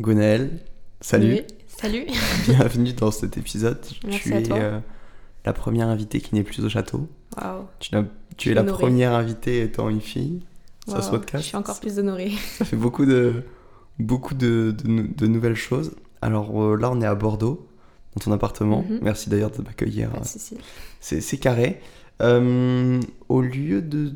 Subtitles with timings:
[0.00, 0.50] Gwenaëlle,
[1.00, 1.32] salut.
[1.34, 2.06] Oui, Salut.
[2.48, 3.80] Bienvenue dans cet épisode.
[4.06, 4.78] Merci tu à es euh,
[5.44, 7.08] la première invitée qui n'est plus au château.
[7.36, 7.64] Waouh.
[7.80, 7.90] Tu,
[8.36, 10.40] tu es la première invitée étant une fille.
[10.86, 11.10] Ça se.
[11.34, 12.32] Je suis encore plus honorée.
[12.58, 13.42] Ça fait beaucoup de,
[13.98, 15.92] beaucoup de, de nou- de nouvelles choses.
[16.22, 17.66] Alors euh, là, on est à Bordeaux,
[18.14, 18.84] dans ton appartement.
[18.88, 19.00] Mhm.
[19.02, 20.10] Merci d'ailleurs de m'accueillir.
[20.24, 20.56] Souci.
[21.00, 21.80] C'est c'est carré.
[22.22, 24.12] Euh, au lieu de,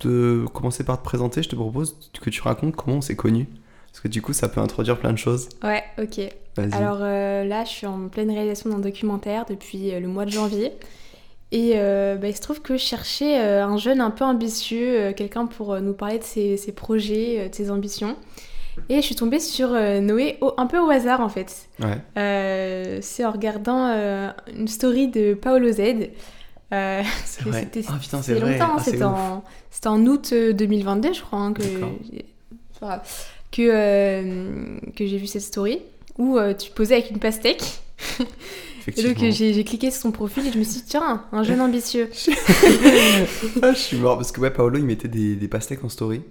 [0.00, 3.48] de commencer par te présenter, je te propose que tu racontes comment on s'est connus.
[3.92, 5.48] Parce que du coup, ça peut introduire plein de choses.
[5.62, 6.20] Ouais, ok.
[6.72, 10.30] Alors euh, là, je suis en pleine réalisation d'un documentaire depuis euh, le mois de
[10.30, 10.72] janvier.
[11.50, 15.44] Et euh, bah, il se trouve que je cherchais un jeune un peu ambitieux, quelqu'un
[15.46, 18.16] pour nous parler de ses, ses projets, de ses ambitions.
[18.88, 19.68] Et je suis tombée sur
[20.00, 21.68] Noé au- un peu au hasard en fait.
[21.78, 21.98] Ouais.
[22.16, 25.80] Euh, C'est en regardant euh, une story de Paolo Z.
[26.72, 27.60] Euh, C'est que vrai.
[27.60, 27.82] c'était-
[28.40, 28.52] vrai.
[28.58, 33.02] longtemps, hein, Ah, c'était en, c'était en août euh, 2022, je crois, hein, que, D'accord.
[33.52, 35.78] Que, euh, que j'ai vu cette story
[36.18, 37.62] où euh, tu posais avec une pastèque.
[38.88, 41.24] Et donc euh, j'ai j'ai cliqué sur son profil et je me suis dit, tiens,
[41.30, 42.10] un jeune ambitieux.
[43.62, 46.22] Ah, je suis mort parce que ouais, Paolo il mettait des, des pastèques en story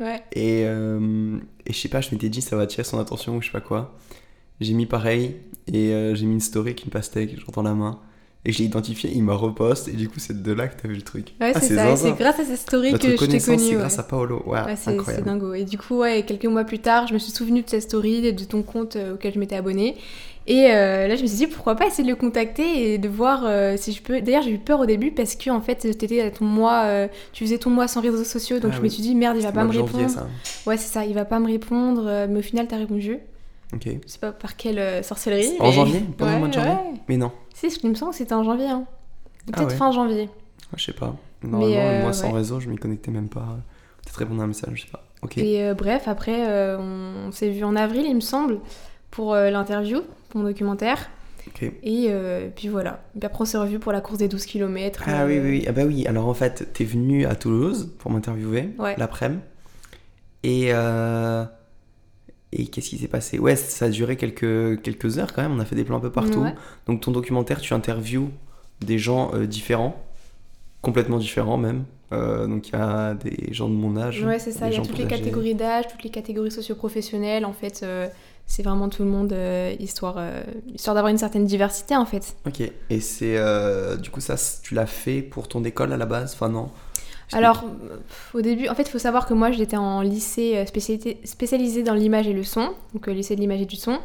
[0.00, 0.22] Ouais.
[0.32, 3.42] et, euh, et je sais pas, je m'étais dit ça va attirer son attention ou
[3.42, 3.96] je sais pas quoi.
[4.58, 5.36] J'ai mis pareil
[5.70, 8.00] et euh, j'ai mis une story avec une pastèque, dans la main
[8.44, 10.88] et je l'ai identifié, il m'a reposte et du coup c'est de là que t'as
[10.88, 11.34] vu le truc.
[11.40, 11.96] Ouais, Ah, c'est ça.
[11.96, 13.60] C'est grâce à cette story Notre que je t'ai connaissance connue.
[13.68, 13.78] c'est ouais.
[13.80, 14.42] grâce à Paolo.
[14.46, 15.52] Ouais, Ouais, c'est dingo.
[15.54, 18.26] Et du coup, ouais, quelques mois plus tard, je me suis souvenu de cette story,
[18.26, 19.96] et de ton compte euh, auquel je m'étais abonnée.
[20.46, 23.08] Et euh, là, je me suis dit, pourquoi pas essayer de le contacter et de
[23.08, 24.20] voir euh, si je peux.
[24.22, 27.08] D'ailleurs, j'ai eu peur au début parce que, en fait, t'étais à ton mois, euh,
[27.32, 28.58] tu faisais ton mois sans réseaux sociaux.
[28.58, 28.84] Donc, Ah je oui.
[28.84, 30.26] me suis dit, merde, il va pas me janvier, répondre.
[30.66, 32.26] Ouais, c'est ça, il va pas me répondre.
[32.28, 33.18] Mais au final, t'as répondu.
[33.72, 33.84] Ok.
[34.04, 35.52] Je sais pas par quelle euh, sorcellerie.
[35.60, 36.94] En mais- janvier Pendant le mois de janvier ouais.
[37.08, 38.66] Mais non, Si, il me semble que c'était en janvier.
[38.68, 38.84] Hein.
[38.88, 39.76] Ah Peut-être ouais.
[39.76, 40.28] fin janvier.
[40.76, 41.16] je sais pas.
[41.42, 43.58] Normalement, euh, moi sans réseau, je m'y connectais même pas.
[44.02, 45.04] Peut-être répondre à un message, je sais pas.
[45.22, 45.38] Ok.
[45.38, 48.60] Et euh, bref, après, euh, on, on s'est vu en avril, il me semble,
[49.10, 51.10] pour l'interview, pour mon documentaire.
[51.82, 53.02] Et euh, puis voilà.
[53.22, 55.04] Après, on s'est revu pour la course des 12 km.
[55.06, 55.64] Ah oui, oui, oui.
[55.68, 58.94] Ah bah oui, alors en fait, t'es venu à Toulouse pour m'interviewer Ouais.
[58.98, 59.40] l'après-midi.
[60.42, 61.44] Et, euh,
[62.52, 63.38] et qu'est-ce qui s'est passé?
[63.38, 66.00] Ouais, ça a duré quelques, quelques heures quand même, on a fait des plans un
[66.00, 66.40] peu partout.
[66.40, 66.54] Ouais.
[66.86, 68.30] Donc ton documentaire, tu interviews
[68.80, 70.02] des gens euh, différents,
[70.82, 71.84] complètement différents même.
[72.12, 74.24] Euh, donc il y a des gens de mon âge.
[74.24, 74.68] Ouais, c'est ça.
[74.68, 75.16] Il y a toutes les âgés.
[75.16, 77.44] catégories d'âge, toutes les catégories socio-professionnelles.
[77.44, 78.08] En fait, euh,
[78.46, 79.32] c'est vraiment tout le monde,
[79.78, 80.18] histoire,
[80.74, 82.34] histoire d'avoir une certaine diversité, en fait.
[82.48, 83.38] Ok, et c'est...
[83.98, 84.34] du coup ça,
[84.64, 86.32] tu l'as fait pour ton école à la base?
[86.34, 86.68] Enfin non?
[87.32, 87.64] Alors,
[88.34, 90.64] au début, en fait, il faut savoir que moi, j'étais en lycée euh,
[91.24, 93.98] spécialisé dans l'image et le son, donc euh, lycée de l'image et du son,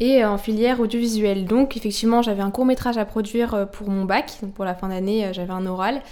[0.00, 1.44] et euh, en filière audiovisuelle.
[1.44, 4.88] Donc, effectivement, j'avais un court métrage à produire pour mon bac, donc pour la fin
[4.88, 6.02] d'année, j'avais un oral.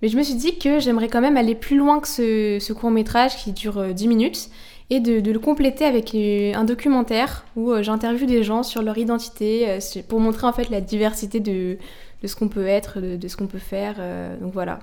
[0.00, 2.72] Mais je me suis dit que j'aimerais quand même aller plus loin que ce, ce
[2.72, 4.48] court métrage qui dure euh, 10 minutes
[4.90, 9.78] et de, de le compléter avec un documentaire où j'interviewe des gens sur leur identité
[10.08, 11.76] pour montrer en fait la diversité de,
[12.22, 13.96] de ce qu'on peut être, de, de ce qu'on peut faire.
[14.40, 14.78] donc voilà.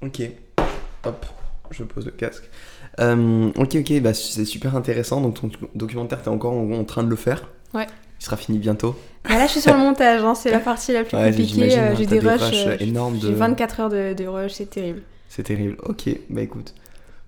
[0.00, 0.20] Ok,
[1.04, 1.26] hop,
[1.70, 2.44] je pose le casque.
[3.00, 5.20] Euh, ok, ok, bah, c'est super intéressant.
[5.20, 7.86] Donc ton documentaire, t'es encore en, en train de le faire Ouais.
[8.20, 8.94] Il sera fini bientôt.
[9.28, 11.76] Bah là, je suis sur le montage, hein, c'est la partie la plus Ouais, compliquée.
[11.78, 14.26] euh, hein, j'ai des des rushs, rushs euh, énormes J'ai de- 24 heures de, de
[14.26, 15.02] rush, c'est terrible.
[15.28, 15.76] C'est terrible.
[15.84, 16.74] Ok, bah écoute,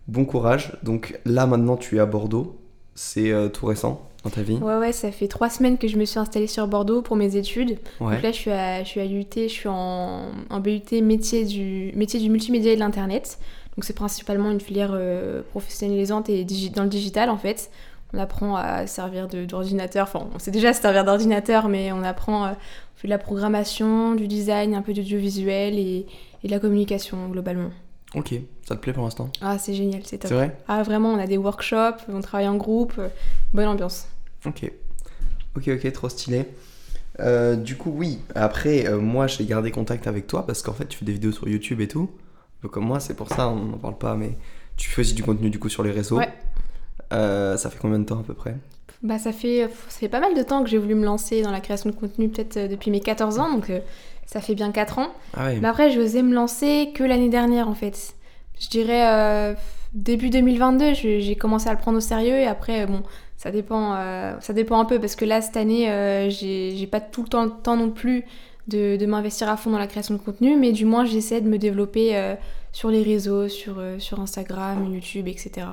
[0.06, 0.72] bon courage.
[0.82, 2.56] Donc là maintenant, tu es à Bordeaux.
[2.94, 4.54] C'est euh, tout récent dans ta vie?
[4.58, 7.34] Ouais, ouais, ça fait trois semaines que je me suis installée sur Bordeaux pour mes
[7.36, 7.78] études.
[8.00, 8.14] Ouais.
[8.14, 11.44] Donc là, je suis à, je suis à l'UT, je suis en, en BUT métier
[11.44, 13.38] du, métier du multimédia et de l'Internet.
[13.76, 17.70] Donc c'est principalement une filière euh, professionnalisante et dans le digital en fait.
[18.12, 22.02] On apprend à servir de- d'ordinateur, enfin on sait déjà se servir d'ordinateur, mais on
[22.04, 26.06] apprend, euh, on fait de la programmation, du design, un peu d'audiovisuel et,
[26.44, 27.70] et de la communication globalement.
[28.14, 28.32] Ok,
[28.68, 29.30] ça te plaît pour l'instant?
[29.40, 30.28] Ah c'est génial, c'est top.
[30.28, 30.56] C'est vrai?
[30.68, 32.94] Ah vraiment, on a des workshops, on travaille en groupe,
[33.52, 34.06] bonne ambiance.
[34.46, 34.70] Ok.
[35.56, 36.46] Ok, ok, trop stylé.
[37.20, 38.20] Euh, du coup, oui.
[38.36, 41.32] Après, euh, moi, j'ai gardé contact avec toi parce qu'en fait, tu fais des vidéos
[41.32, 42.10] sur YouTube et tout.
[42.69, 44.32] Comme moi, c'est pour ça, on n'en parle pas, mais
[44.76, 46.19] tu fais aussi du contenu du coup sur les réseaux.
[46.19, 46.28] Ouais.
[47.12, 48.56] Euh, ça fait combien de temps à peu près?
[49.02, 51.50] Bah ça fait, ça fait pas mal de temps que j'ai voulu me lancer dans
[51.50, 53.80] la création de contenu, peut-être euh, depuis mes 14 ans, donc euh,
[54.27, 55.09] ça fait bien 4 ans.
[55.36, 55.59] Ah ouais.
[55.60, 58.15] Mais après, j'ai osé me lancer que l'année dernière en fait.
[58.59, 59.54] Je dirais euh,
[59.92, 63.03] début 2022, je- j'ai commencé à le prendre au sérieux et après, euh, bon,
[63.36, 66.86] ça dépend, euh, ça dépend un peu parce que là, cette année, euh, j'ai j'ai
[66.86, 68.24] pas tout le temps, le temps non plus
[68.69, 71.49] de, de m'investir à fond dans la création de contenu, mais du moins, j'essaie de
[71.49, 72.34] me développer euh,
[72.72, 75.66] sur les réseaux, sur, euh, sur Instagram, YouTube, etc.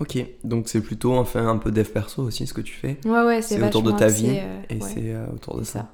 [0.00, 2.98] Ok, donc c'est plutôt enfin un peu dev perso aussi ce que tu fais.
[3.04, 5.78] Ouais, ouais, c'est autour de ta vie euh, et ouais, c'est euh, autour de c'est
[5.78, 5.88] ça.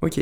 [0.00, 0.20] Ok.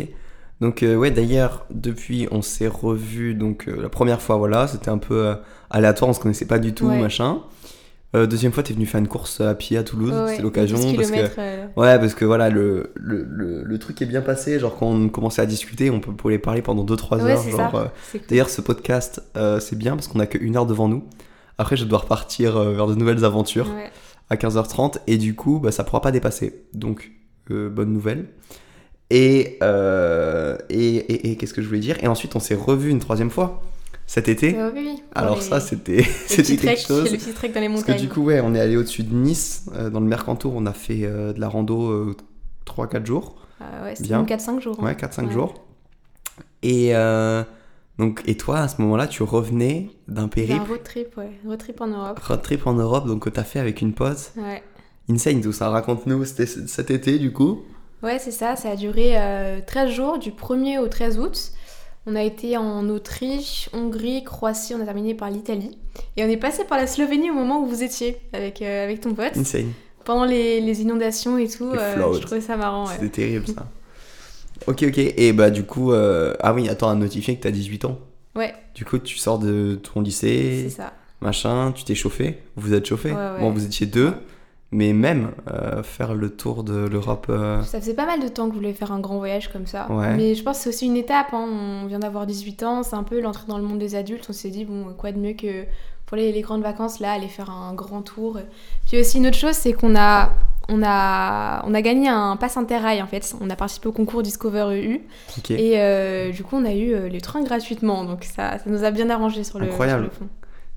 [0.61, 4.91] Donc euh, ouais d'ailleurs depuis on s'est revu donc euh, la première fois voilà c'était
[4.91, 5.35] un peu euh,
[5.71, 7.01] aléatoire on se connaissait pas du tout Ouais.
[7.01, 7.39] machin
[8.17, 10.77] Euh, deuxième fois, t'es venu faire une course à pied à Toulouse, Ouais, c'est l'occasion.
[10.79, 14.21] 12 Parce que, euh, ouais, parce que voilà, le, le, le, le truc est bien
[14.21, 14.59] passé.
[14.59, 17.43] Genre, quand on commençait à discuter, on peut parler pendant 2-3 Ouais, heures.
[17.49, 18.21] Genre, euh, cool.
[18.29, 19.23] D'ailleurs, ce podcast,
[19.61, 21.05] c'est bien parce qu'on a que une heure devant nous.
[21.59, 23.91] Après, je dois repartir vers de nouvelles aventures Ouais.
[24.29, 26.65] à 15h30 et du coup, bah, ça pourra pas dépasser.
[26.75, 27.13] Donc,
[27.49, 28.27] bonne nouvelle.
[29.11, 31.97] Et, et, et, et qu'est-ce que je voulais dire?
[32.03, 33.63] Et ensuite, on s'est revu une troisième fois
[34.13, 34.57] cet été.
[34.59, 35.03] Euh, oui, oui.
[35.15, 37.13] Alors les- ça, c'était c'était quelque trek, chose.
[37.13, 38.07] Le petit trek dans les Parce que montagnes.
[38.07, 40.73] du coup, ouais, on est allé au-dessus de Nice, euh, dans le Mercantour, on a
[40.73, 42.15] fait euh, de la rando
[42.67, 43.37] 3-4 jours.
[43.61, 44.19] Ah ouais, c'était Bien.
[44.19, 44.77] même 4-5 jours.
[44.81, 44.85] hein.
[44.85, 45.33] Ouais, 4-5 Ouais.
[45.33, 45.55] jours.
[46.63, 47.43] Et, euh,
[47.99, 51.31] donc, et toi, à ce moment-là, tu revenais d'un J'ai un périple, road trip, ouais.
[51.47, 52.19] Road trip en Europe.
[52.19, 54.33] road trip en Europe, donc que t'as fait avec une pote.
[54.37, 54.63] Ouais.
[55.09, 57.63] Insane tout ça, raconte-nous, c'était cet été du coup
[58.03, 61.53] Ouais, c'est ça, ça a duré euh, 13 jours, du 1er au 13 août.
[62.07, 65.77] On a été en Autriche, Hongrie, Croatie, on a terminé par l'Italie.
[66.17, 69.01] Et on est passé par la Slovénie au moment où vous étiez avec, euh, avec
[69.01, 69.37] ton pote.
[69.37, 69.73] Insane,
[70.05, 72.87] Pendant les, les inondations et tout, euh, je trouvais ça marrant.
[72.87, 72.95] Ouais.
[72.99, 73.67] c'était terrible ça.
[74.67, 77.85] ok, ok, et bah du coup, euh, ah oui, attends, à notifier que t'as 18
[77.85, 77.99] ans.
[78.35, 80.95] Ouais, Du coup, tu sors de ton c'est lycée, ça.
[81.21, 83.11] machin, tu t'es chauffé, vous vous êtes chauffé.
[83.11, 83.41] Ouais, ouais.
[83.41, 84.13] Bon, vous étiez deux,
[84.73, 87.27] mais même euh, faire le tour de l'Europe.
[87.29, 89.67] euh, Ça faisait pas mal de temps que je voulais faire un grand voyage comme
[89.67, 89.91] ça.
[89.91, 90.15] Ouais.
[90.17, 91.33] Mais je pense que c'est aussi une étape.
[91.33, 91.49] hein.
[91.83, 94.27] On vient d'avoir 18 ans, c'est un peu l'entrée dans le monde des adultes.
[94.29, 95.65] On s'est dit, bon, quoi de mieux que
[96.07, 98.39] pour les, les grandes vacances, là, aller faire un grand tour.
[98.87, 100.31] Puis aussi, une autre chose, c'est qu'on a,
[100.69, 103.35] on a, on a gagné un pass interrail en fait.
[103.41, 105.01] On a participé au concours Discover EU.
[105.51, 108.05] Et euh, du coup, on a eu les trains gratuitement.
[108.05, 110.05] Donc ça, ça nous a bien arrangé sur le, sur Incroyable.
[110.05, 110.29] le fond.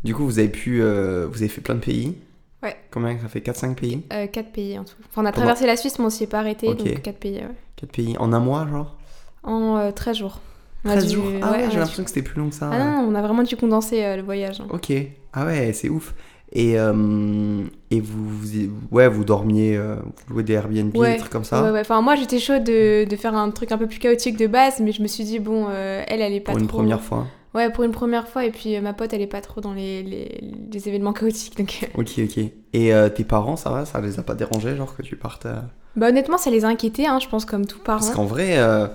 [0.03, 2.15] Du coup, vous avez pu, vous avez fait plein de pays.
[2.63, 2.75] Ouais.
[2.91, 3.17] Combien?
[3.19, 4.01] Ça fait 4-5 pays?
[4.13, 4.93] Euh, 4 pays en tout.
[5.09, 6.67] Enfin, on a Pendant- traversé la Suisse, mais on s'y est pas arrêté.
[6.69, 6.77] Ok.
[6.77, 7.47] Donc 4 pays, ouais.
[7.75, 8.95] 4 pays en un mois, genre?
[9.43, 10.39] En euh, 13 jours.
[10.85, 11.25] On a 13 dû- jours?
[11.41, 12.69] Ah ouais, a j'ai dû- l'impression que c'était plus long que ça.
[12.71, 14.61] Ah non, on a vraiment dû condenser euh, le voyage.
[14.61, 14.67] hein.
[14.69, 14.91] Ok.
[15.33, 16.13] Ah ouais, c'est ouf.
[16.55, 18.47] Et, euh, et vous, vous,
[18.91, 19.95] ouais, vous dormiez, euh,
[20.27, 21.13] vous louez des Airbnb, Ouais.
[21.13, 21.63] des trucs comme ça?
[21.63, 21.79] Ouais, ouais.
[21.79, 24.79] Enfin, moi, j'étais chaude de, de faire un truc un peu plus chaotique de base,
[24.79, 26.77] mais je me suis dit, bon, euh, elle, elle est pas pour une trop...
[26.77, 27.25] première fois.
[27.53, 29.73] Ouais, pour une première fois, et puis euh, ma pote, elle est pas trop dans
[29.73, 30.41] les, les,
[30.71, 31.79] les événements chaotiques, donc...
[31.83, 32.37] euh, Ok, ok.
[32.73, 33.85] Et euh, tes parents, ça va?
[33.85, 35.61] Ça les a pas dérangés, genre que tu partes euh,
[35.95, 37.99] Bah honnêtement, ça les a inquiétés, hein, je pense, comme tout parent.
[37.99, 38.87] Parce qu'en vrai, euh,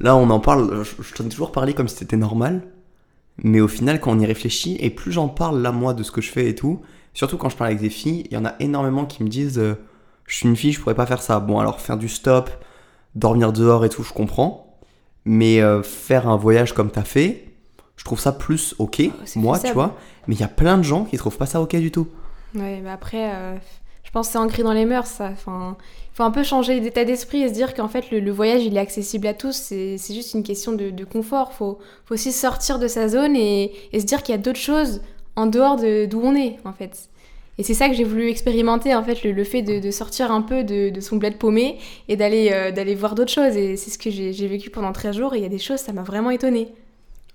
[0.00, 2.62] là, on en parle, je, je t'en ai toujours parlé comme si c'était normal.
[3.42, 6.12] Mais au final, quand on y réfléchit, et plus j'en parle là, moi, de ce
[6.12, 6.82] que je fais et tout,
[7.14, 9.58] surtout quand je parle avec des filles, il y en a énormément qui me disent
[9.58, 9.74] euh,
[10.26, 11.40] Je suis une fille, je pourrais pas faire ça.
[11.40, 12.48] Bon, alors faire du stop,
[13.16, 14.78] dormir dehors et tout, je comprends.
[15.24, 17.43] Mais euh, faire un voyage comme t'as fait,
[17.96, 19.96] je trouve ça plus ok, Ah, moi, tu vois.
[20.26, 22.08] Mais il y a plein de gens qui trouvent pas ça ok du tout.
[22.54, 23.56] Ouais, mais après, euh,
[24.04, 25.30] je pense que c'est ancré dans les mœurs, ça.
[25.32, 25.76] Enfin,
[26.12, 28.62] il faut un peu changer d'état d'esprit et se dire qu'en fait, le, le voyage,
[28.64, 29.54] il est accessible à tous.
[29.56, 31.50] C'est juste une question de, de confort.
[31.52, 34.40] Il faut, faut aussi sortir de sa zone et, et se dire qu'il y a
[34.40, 35.02] d'autres choses
[35.36, 37.08] en dehors de- d'où on est, en fait.
[37.58, 40.30] Et c'est ça que j'ai voulu expérimenter, en fait, le, le fait de, de sortir
[40.30, 43.56] un peu de, de son bled paumé et d'aller euh, d'aller voir d'autres choses.
[43.56, 45.34] Et c'est ce que j'ai j'ai vécu pendant 13 jours.
[45.34, 46.68] Et il y a des choses, ça m'a vraiment étonnée.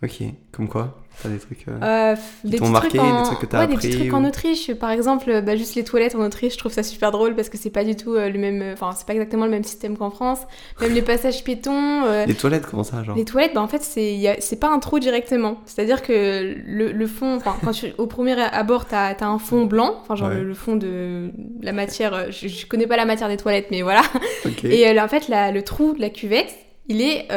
[0.02, 0.24] Ok,
[0.54, 1.68] comme quoi T'as des trucs.
[1.68, 3.18] euh, Euh, Qui des t'ont marqué, trucs en...
[3.20, 5.58] des trucs que t'as ouais, des petits appris trucs ou- en Autriche, par exemple, bah,
[5.58, 7.98] juste les toilettes en Autriche, je trouve ça super drôle parce que c'est pas du
[7.98, 10.40] tout euh, le même, enfin c'est pas exactement le même système qu'en France.
[10.80, 13.82] Même les passages piétons, euh, Les toilettes, comment ça, genre les toilettes, bah, en fait
[13.82, 15.58] c'est a- c'est pas un trou directement.
[15.66, 19.66] C'est-à-dire que le, le fond, enfin quand tu, au premier abord t'as as un fond
[19.66, 20.36] blanc, enfin genre Ouais.
[20.36, 21.32] le, le fond de
[21.62, 24.04] la matière, euh, je, je connais pas la matière des toilettes, mais voilà.
[24.46, 24.64] Ok.
[24.64, 26.56] Et en fait la- le trou de la cuvette,
[26.88, 27.28] il est,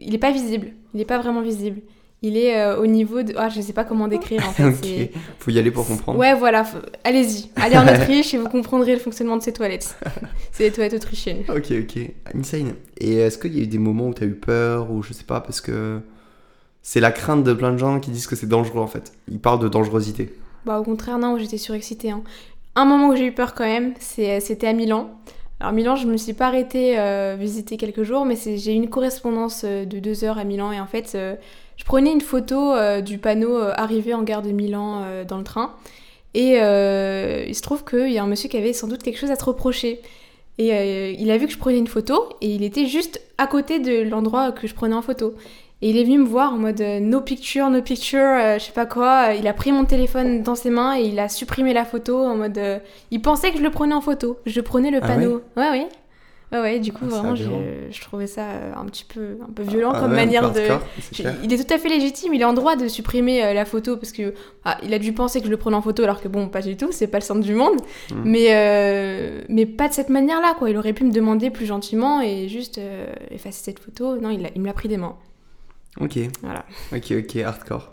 [0.00, 1.80] il est pas visible, il est pas vraiment visible.
[2.22, 4.64] Il est euh, au niveau de, ah je sais pas comment décrire en fait.
[4.68, 6.18] ok, faut y aller pour comprendre.
[6.18, 9.96] Ouais, voilà, faut- allez-y, allez en Autriche et vous comprendrez le fonctionnement de ces toilettes.
[10.52, 11.44] C'est les toilettes autrichiennes.
[11.48, 11.98] Ok, ok.
[12.34, 12.74] Insane.
[12.98, 15.24] Et est-ce qu'il y a eu des moments où t'as eu peur ou je sais
[15.24, 16.00] pas parce que
[16.82, 19.12] c'est la crainte de plein de gens qui disent que c'est dangereux en fait.
[19.30, 20.34] Ils parlent de dangerosité.
[20.66, 22.10] Bah, au contraire, non, j'étais surexcitée.
[22.10, 22.22] hein.
[22.74, 25.10] Un moment où j'ai eu peur quand même, c'est- c'était à Milan.
[25.60, 29.62] Alors, Milan, je me suis pas arrêtée euh, visiter quelques jours, mais j'ai une correspondance
[29.64, 31.36] euh, de deux heures à Milan et en fait, euh,
[31.76, 35.74] je prenais une photo du panneau arrivé en gare de Milan dans le train.
[36.34, 39.30] Et il se trouve qu'il y a un monsieur qui avait sans doute quelque chose
[39.30, 40.02] à se reprocher.
[40.58, 43.78] Et il a vu que je prenais une photo et il était juste à côté
[43.78, 45.34] de l'endroit que je prenais en photo.
[45.82, 48.64] Et il est venu me voir en mode euh, no picture, no picture, euh, je
[48.64, 49.32] sais pas quoi.
[49.38, 52.36] Il a pris mon téléphone dans ses mains et il a supprimé la photo en
[52.36, 52.58] mode.
[52.58, 52.78] euh,
[53.10, 54.36] il pensait que je le prenais en photo.
[54.44, 55.42] Je prenais le Ah panneau.
[55.56, 55.86] Ouais, ouais.
[56.52, 57.44] Ouais, ouais, du coup, Ah, vraiment, je,
[57.92, 60.60] je trouvais ça euh, un petit peu, un peu violent Ah comme ouais, manière de.
[61.44, 63.96] Il est tout à fait légitime, il est en droit de supprimer euh, la photo
[63.96, 64.34] parce que
[64.64, 66.60] ah, il a dû penser que je le prenais en photo alors que bon, pas
[66.60, 67.76] du tout, c'est pas le centre du monde.
[68.10, 68.22] Mhm.
[68.24, 70.68] Mais, euh, mais pas de cette manière-là, quoi.
[70.70, 74.16] Il aurait pu me demander plus gentiment et juste euh, effacer cette photo.
[74.16, 75.14] Non, il, il me l'a pris des mains.
[76.00, 76.18] Ok.
[76.42, 76.64] Voilà.
[76.92, 77.92] Ok, ok, hardcore.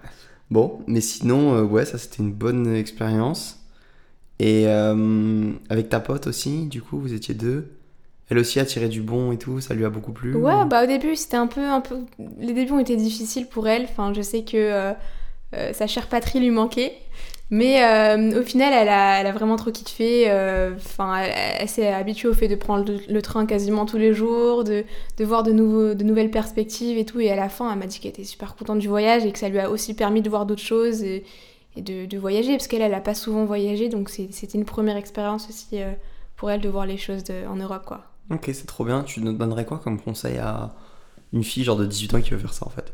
[0.49, 3.59] Bon, mais sinon, euh, ouais, ça c'était une bonne expérience.
[4.39, 7.71] Et euh, avec ta pote aussi, du coup, vous étiez deux.
[8.29, 10.65] Elle aussi a tiré du bon et tout, ça lui a beaucoup plu Ouais, ou-
[10.65, 11.99] bah au début, c'était un peu, un peu.
[12.39, 13.83] Les débuts ont été difficiles pour elle.
[13.83, 14.93] Enfin, je sais que euh,
[15.55, 16.97] euh, sa chère patrie lui manquait.
[17.49, 20.25] Mais euh, au final, elle a, vraiment trop kiffé.
[20.29, 24.63] euh, Enfin, elle, s'est habituée au fait de prendre le, train quasiment tous les jours,
[24.65, 24.83] de,
[25.17, 27.21] de voir de, nouveaux, de nouvelles perspectives et tout.
[27.21, 29.39] Et à la fin, elle m'a dit qu'elle était super contente du voyage et que
[29.39, 31.23] ça lui a aussi permis de voir d'autres choses et,
[31.77, 32.57] de, de voyager.
[32.57, 33.87] Parce qu'elle, elle a pas souvent voyagé.
[33.87, 35.93] Donc c'était une première expérience aussi euh,
[36.35, 38.03] pour elle de voir les choses en Europe, quoi.
[38.29, 39.03] Ok, c'est trop bien.
[39.03, 40.75] Tu nous donnerais quoi comme conseil à
[41.31, 42.91] une fille genre de 18 ans qui veut faire ça en fait?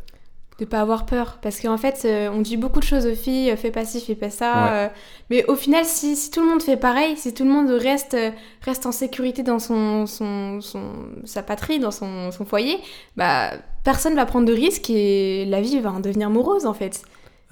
[0.65, 1.39] De pas avoir peur.
[1.41, 4.01] Parce qu'en fait euh, on dit beaucoup de choses aux filles euh, fais pas ci
[4.01, 4.69] fais pas ça Ouais.
[4.71, 4.87] euh,
[5.29, 8.13] mais au final si, si tout le monde fait pareil si tout le monde reste
[8.13, 10.81] euh, reste en sécurité dans son, son, son
[11.25, 12.77] sa patrie dans son, son foyer
[13.17, 13.51] bah
[13.83, 17.01] personne va prendre de risques et la vie va en devenir morose en fait.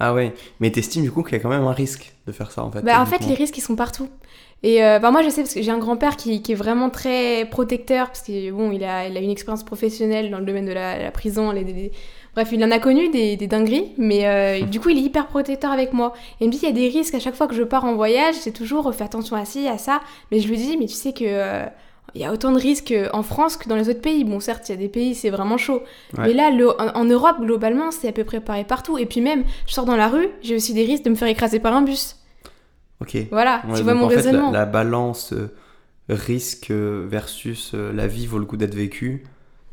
[0.04, 2.50] Ah ouais, mais t'estimes du coup qu'il y a quand même un risque de faire
[2.50, 4.08] ça en fait bah en fait les risques ils sont partout.
[4.64, 6.88] Et euh, bah, moi je sais parce que j'ai un grand-père qui, qui est vraiment
[6.88, 10.66] très protecteur parce que bon il a, il a une expérience professionnelle dans le domaine
[10.66, 11.92] de la, la prison les-
[12.34, 15.26] bref il en a connu des, des dingueries mais euh, du coup il est hyper
[15.26, 17.46] protecteur avec moi et il me dit il y a des risques à chaque fois
[17.46, 20.40] que je pars en voyage c'est toujours euh, fais attention à ci à ça mais
[20.40, 21.64] je lui dis mais tu sais que euh,
[22.14, 24.22] il y a autant de risques en France que dans les autres pays.
[24.24, 25.80] Bon, certes, il y a des pays, c'est vraiment chaud.
[26.18, 26.24] Ouais.
[26.26, 28.98] Mais là, le- en, en Europe, globalement, c'est à peu près pareil partout.
[28.98, 31.28] Et puis même, je sors dans la rue, j'ai aussi des risques de me faire
[31.28, 32.16] écraser par un bus.
[33.00, 33.16] Ok.
[33.30, 34.50] Voilà, Ouais, tu vois mon en fait, la- raisonnement.
[34.50, 35.54] la, balance euh,
[36.10, 39.24] risque versus euh, la vie vaut le coup d'être vécue,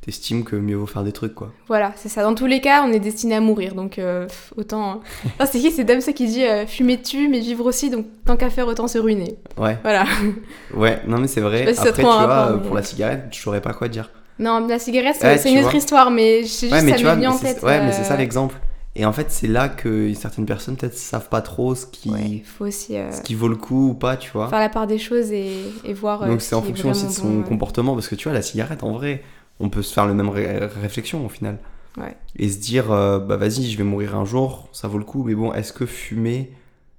[0.10, 1.52] t'estimes que mieux vaut faire des trucs quoi.
[1.68, 2.24] Voilà, c'est ça.
[2.24, 3.76] Dans tous les cas, on est destiné à mourir.
[3.76, 5.02] Donc, euh, autant.
[5.40, 5.46] hein.
[5.46, 5.72] C'est qui?
[5.72, 7.90] C'est Damso qui dit euh, fumer tue, mais vivre aussi.
[7.90, 9.36] Donc, tant qu'à faire, autant se ruiner.
[9.58, 10.06] Ouais, Voilà.
[10.76, 11.66] ouais, non mais c'est vrai.
[11.68, 13.88] Si ça Après, tu vois, rapport, euh, mais- pour la cigarette, je saurais pas quoi
[13.88, 14.10] dire.
[14.40, 17.16] Non, la cigarette, c'est Ouais, une autre histoire, mais je sais juste Ouais, mais ça
[17.16, 17.62] vois, en tête.
[17.62, 18.56] ouais, mais c'est ça euh, l'exemple.
[18.96, 22.44] Et en fait, c'est là que certaines personnes peut-être savent pas trop ce qui, Ouais,
[22.44, 24.48] faut aussi euh, ce qui vaut le coup ou pas, tu vois.
[24.50, 25.52] faire la part des choses et,
[25.86, 26.26] et voir.
[26.26, 28.42] Donc ce c'est en fonction aussi de son bon, comportement, parce que tu vois, la
[28.42, 29.24] cigarette, en vrai,
[29.60, 31.60] on peut se faire le même ré- réflexion au final.
[31.98, 32.16] Ouais.
[32.38, 35.24] Et se dire, euh, bah vas-y, je vais mourir un jour, ça vaut le coup,
[35.24, 36.52] mais bon, est-ce que fumer,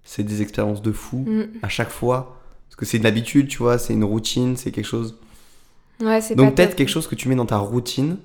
[0.05, 1.43] c'est des expériences de fou Mm.
[1.63, 2.37] à chaque fois?
[2.69, 5.17] Parce que c'est de l'habitude, tu vois, c'est une routine, c'est quelque chose.
[6.03, 8.17] Ouais, c'est Donc peut-être quelque chose que tu mets dans ta routine,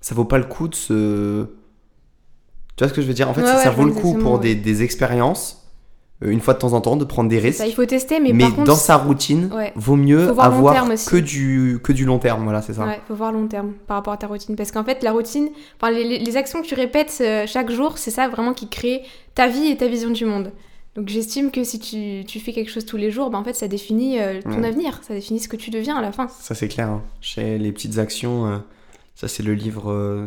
[0.00, 1.46] ça vaut pas le coup de se.
[2.76, 3.28] Tu vois ce que je veux dire?
[3.28, 5.63] En fait, Ouais, ça, ça vaut le coup pour des, des expériences,
[6.30, 7.58] une fois de temps en temps, de prendre des risques.
[7.58, 8.64] Ça, il faut tester, mais, Mais, par contre.
[8.68, 9.72] dans sa routine, Ouais.
[9.76, 12.86] vaut mieux avoir que du, que du long terme, voilà, c'est ça.
[12.86, 14.56] Ouais, faut voir long terme par rapport à ta routine.
[14.56, 15.48] Parce qu'en fait, la routine,
[15.80, 19.02] enfin, les, actions que tu répètes euh, chaque jour, c'est ça vraiment qui crée
[19.34, 20.50] ta vie et ta vision du monde.
[20.96, 23.54] Donc j'estime que si tu, tu fais quelque chose tous les jours, ben, en fait,
[23.54, 24.68] ça définit euh, ton Ouais.
[24.68, 26.28] avenir, ça définit ce que tu deviens à la fin.
[26.28, 26.88] Ça c'est clair.
[26.88, 27.02] hein.
[27.20, 28.58] Chez les petites actions, euh,
[29.16, 30.26] ça c'est le livre euh,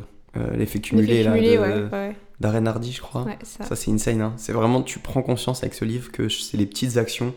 [0.56, 3.24] L'effet cumulé, L'effet là, cumulé, de- ouais, ouais, d'Aren Hardy, je crois.
[3.24, 3.64] ouais, ça.
[3.66, 4.22] Ça c'est insane.
[4.22, 4.34] hein.
[4.38, 7.34] C'est vraiment, tu prends conscience avec ce livre que c'est les petites actions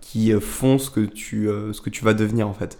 [0.00, 2.78] qui euh, font ce que, tu, euh, ce que tu vas devenir en fait.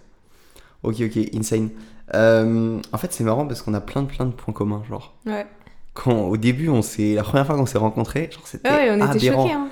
[0.83, 1.69] Ok, ok, insane.
[2.15, 4.83] Euh, en fait, c'est marrant parce qu'on a plein de, plein de points communs.
[4.89, 5.47] Genre, Ouais.
[5.95, 9.07] quand, au début, on s'est, la première fois qu'on s'est rencontrés, genre, c'était ouais, on
[9.15, 9.53] était choqués.
[9.53, 9.69] Hein.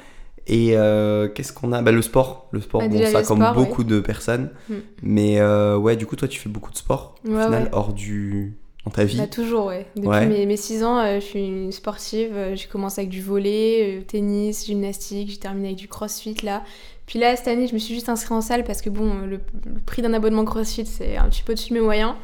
[0.46, 1.82] Et euh, qu'est-ce qu'on a?
[1.82, 2.48] Bah, Le sport.
[2.52, 4.50] Le sport, Ah, bon, ça comme sport, beaucoup de personnes.
[4.68, 4.74] Mm.
[5.02, 5.42] Mais
[5.76, 8.56] ouais, du coup, toi, tu fais beaucoup de sport au final, hors du.
[8.88, 9.16] Dans ta vie.
[9.18, 9.86] Bah, toujours, ouais.
[9.96, 10.26] Depuis Ouais.
[10.26, 12.30] mes, mes 6 ans, euh, je suis une sportive.
[12.34, 15.30] euh, j'ai commencé avec du volley, euh, tennis, gymnastique.
[15.30, 16.62] J'ai terminé avec du crossfit là.
[17.06, 19.40] Puis là, cette année, je me suis juste inscrite en salle parce que bon, le,
[19.66, 22.14] le prix d'un abonnement crossfit, c'est un petit peu au-dessus de mes moyens.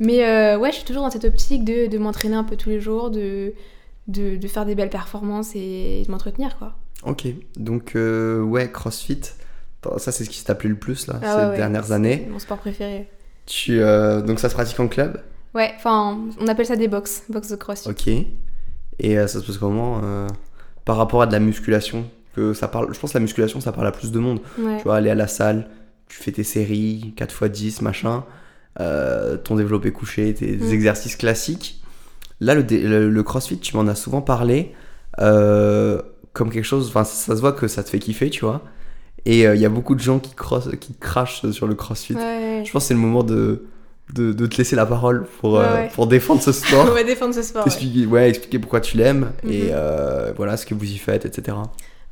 [0.00, 2.68] Mais euh, ouais, je suis toujours dans cette optique de, de m'entraîner un peu tous
[2.68, 3.54] les jours, de,
[4.06, 6.74] de, de faire des belles performances et de m'entretenir quoi.
[7.04, 9.20] Ok, donc ouais, CrossFit.
[9.98, 12.26] Ça, c'est ce qui t'a plu le plus là, Ah ces ouais, dernières années.
[12.30, 13.08] Mon sport préféré.
[13.46, 15.22] Tu, euh, donc ça se pratique en club?
[15.54, 17.88] Ouais, enfin, on appelle ça des box, box de crossfit.
[17.88, 18.06] Ok.
[19.00, 20.26] Et euh, ça se passe comment euh,
[20.84, 22.04] par rapport à de la musculation?
[22.34, 24.40] Que ça parle, Je pense que la musculation, ça parle à plus de monde.
[24.58, 24.76] Ouais.
[24.78, 25.68] Tu vois, aller à la salle,
[26.08, 28.24] tu fais tes séries, 4x10, machin,
[28.80, 30.70] euh, ton développé couché, tes Mm.
[30.72, 31.82] exercices classiques.
[32.40, 34.72] Là, le, le, le crossfit, tu m'en as souvent parlé
[35.20, 36.00] euh,
[36.32, 38.62] comme quelque chose, enfin, ça se voit que ça te fait kiffer, tu vois.
[39.24, 42.14] Et il y a beaucoup de gens qui, cross, qui crachent sur le crossfit.
[42.14, 43.64] Ouais, Je pense que c'est le moment de,
[44.14, 46.86] de, de te laisser la parole pour, Ouais, euh, pour défendre ce sport.
[46.90, 47.66] on va défendre ce sport.
[47.66, 49.68] Expliquer, ouais, expliquer pourquoi tu l'aimes et Mhm.
[49.72, 51.56] euh, voilà ce que vous y faites, etc.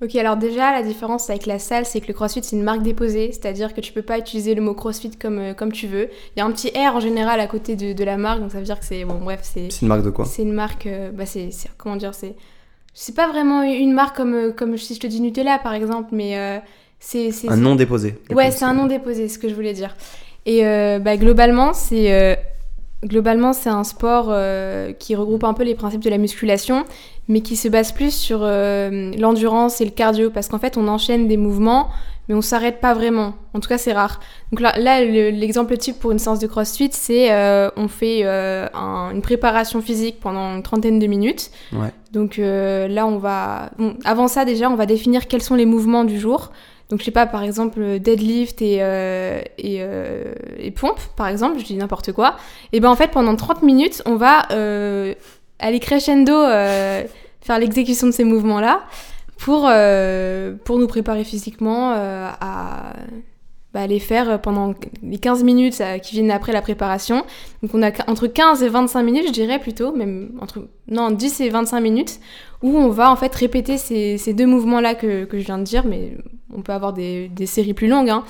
[0.02, 2.82] Ok, alors déjà, la différence avec la salle, c'est que le crossfit, c'est une marque
[2.82, 6.08] déposée, c'est-à-dire que tu peux pas utiliser le mot crossfit comme, euh, comme tu veux.
[6.36, 8.52] Il y a un petit R en général à côté de, de la marque, donc
[8.52, 9.04] ça veut dire que c'est.
[9.06, 9.70] Bon, bref, c'est.
[9.70, 10.26] C'est une marque de quoi?
[10.26, 10.86] C'est une marque.
[11.14, 11.48] bah, c'est.
[11.78, 12.34] Comment dire C'est.
[12.92, 16.62] C'est pas vraiment une marque comme, comme si je te dis Nutella, par exemple, mais
[16.98, 18.18] c'est- Un nom déposé.
[18.30, 19.94] Ouais, c'est un nom déposé, ce que je voulais dire.
[20.46, 22.34] Et euh, bah, globalement, c'est euh,
[23.04, 26.84] globalement, c'est un sport euh, qui regroupe un peu les principes de la musculation,
[27.28, 28.40] mais qui se base plus sur
[29.18, 31.88] l'endurance et le cardio, parce qu'en fait, on enchaîne des mouvements,
[32.28, 33.34] mais on s'arrête pas vraiment.
[33.54, 34.20] En tout cas, c'est rare.
[34.52, 38.20] Donc là, là, le- l'exemple type pour une séance de CrossFit, c'est euh, on fait
[38.24, 41.50] euh, un- une préparation physique pendant une trentaine de minutes.
[41.72, 41.92] Ouais.
[42.12, 43.70] Donc euh, là, on va.
[43.78, 46.50] bon, avant ça, déjà, on va définir quels sont les mouvements du jour.
[46.90, 51.58] Donc, je sais pas, par exemple, deadlift et, euh, et, euh, et pompe, par exemple,
[51.58, 52.36] je dis n'importe quoi.
[52.72, 55.14] Et ben en fait, pendant 30 minutes, on va euh,
[55.58, 57.02] aller crescendo, euh,
[57.40, 58.84] faire l'exécution de ces mouvements-là
[59.38, 62.92] pour, euh, pour nous préparer physiquement euh, à
[63.76, 67.24] bah, les faire pendant les 15 minutes euh, qui viennent après la préparation.
[67.62, 71.40] Donc on a entre 15 et 25 minutes, je dirais plutôt, même entre non, 10
[71.42, 72.18] et 25 minutes,
[72.62, 75.84] où on va en fait répéter ces, deux mouvements-là que, que je viens de dire,
[75.84, 76.16] mais
[76.56, 78.08] on peut avoir des, des séries plus longues.
[78.08, 78.24] hein.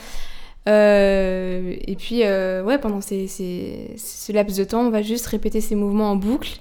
[0.68, 5.26] Euh, et puis, euh, ouais, pendant ces, ces- ce laps de temps, on va juste
[5.26, 6.58] répéter ces mouvements en boucle.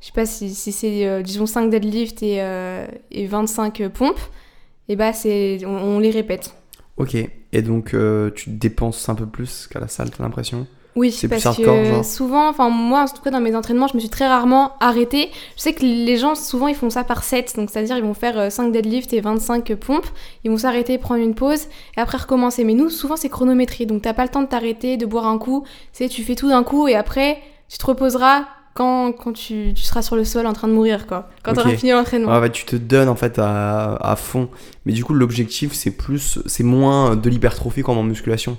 [0.00, 4.18] Je sais pas si, si c'est, euh, disons, 5 deadlifts et, euh, et 25 pompes,
[4.88, 5.12] et bah,
[5.64, 6.54] on, on les répète.
[6.96, 7.16] Ok.
[7.56, 10.66] Et donc, euh, tu dépenses un peu plus qu'à la salle, t'as l'impression?
[10.94, 12.04] Oui, C'est plus parce hardcore, que genre.
[12.04, 15.30] souvent, enfin moi en tout cas dans mes entraînements, je me suis très rarement arrêtée.
[15.56, 18.14] Je sais que les gens souvent ils font ça par set, donc c'est-à-dire ils vont
[18.14, 20.06] faire euh, 5 deadlifts et 25 pompes,
[20.44, 22.64] ils vont s'arrêter, prendre une pause et après recommencer.
[22.64, 25.36] Mais nous souvent c'est chronométré, donc t'as pas le temps de t'arrêter, de boire un
[25.38, 28.44] coup, c'est tu fais tout d'un coup et après tu te reposeras
[28.76, 31.56] quand, quand tu, tu seras sur le sol en train de mourir quoi, quand Ok.
[31.58, 32.38] t'auras fini l'entraînement.
[32.38, 34.48] Ouais, tu te donnes en fait à, à fond.
[34.84, 38.56] Mais du coup, l'objectif, c'est plus, c'est moins de l'hypertrophie comme en musculation.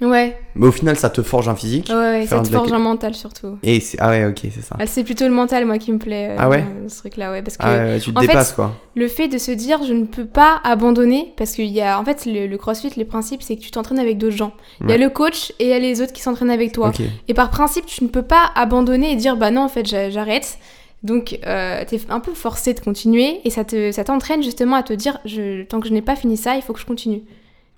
[0.00, 1.88] Ouais, Mais au final, ça te forge un physique.
[1.88, 3.58] ouais, ça te la- forge un mental surtout.
[3.62, 4.74] Et c'est, ah ouais, ok, c'est ça.
[4.80, 7.30] Ah, C'est plutôt le mental moi qui me plaît euh, Ah ouais ce truc là,
[7.30, 8.74] ouais, parce que Ah ouais, tu te en fait, dépasses quoi.
[8.96, 12.04] le fait de se dire je ne peux pas abandonner parce qu'il y a en
[12.04, 14.92] fait le, le crossfit les principes c'est que tu t'entraînes avec d'autres gens il y
[14.92, 17.00] a le coach et il y a les autres qui s'entraînent avec toi Ok.
[17.28, 20.10] et par principe tu ne peux pas abandonner et dire bah non en fait j'a-
[20.10, 20.58] j'arrête
[21.04, 24.82] donc euh, t'es un peu forcé de continuer et ça te ça t'entraîne justement à
[24.82, 27.22] te dire je, tant que je n'ai pas fini ça il faut que je continue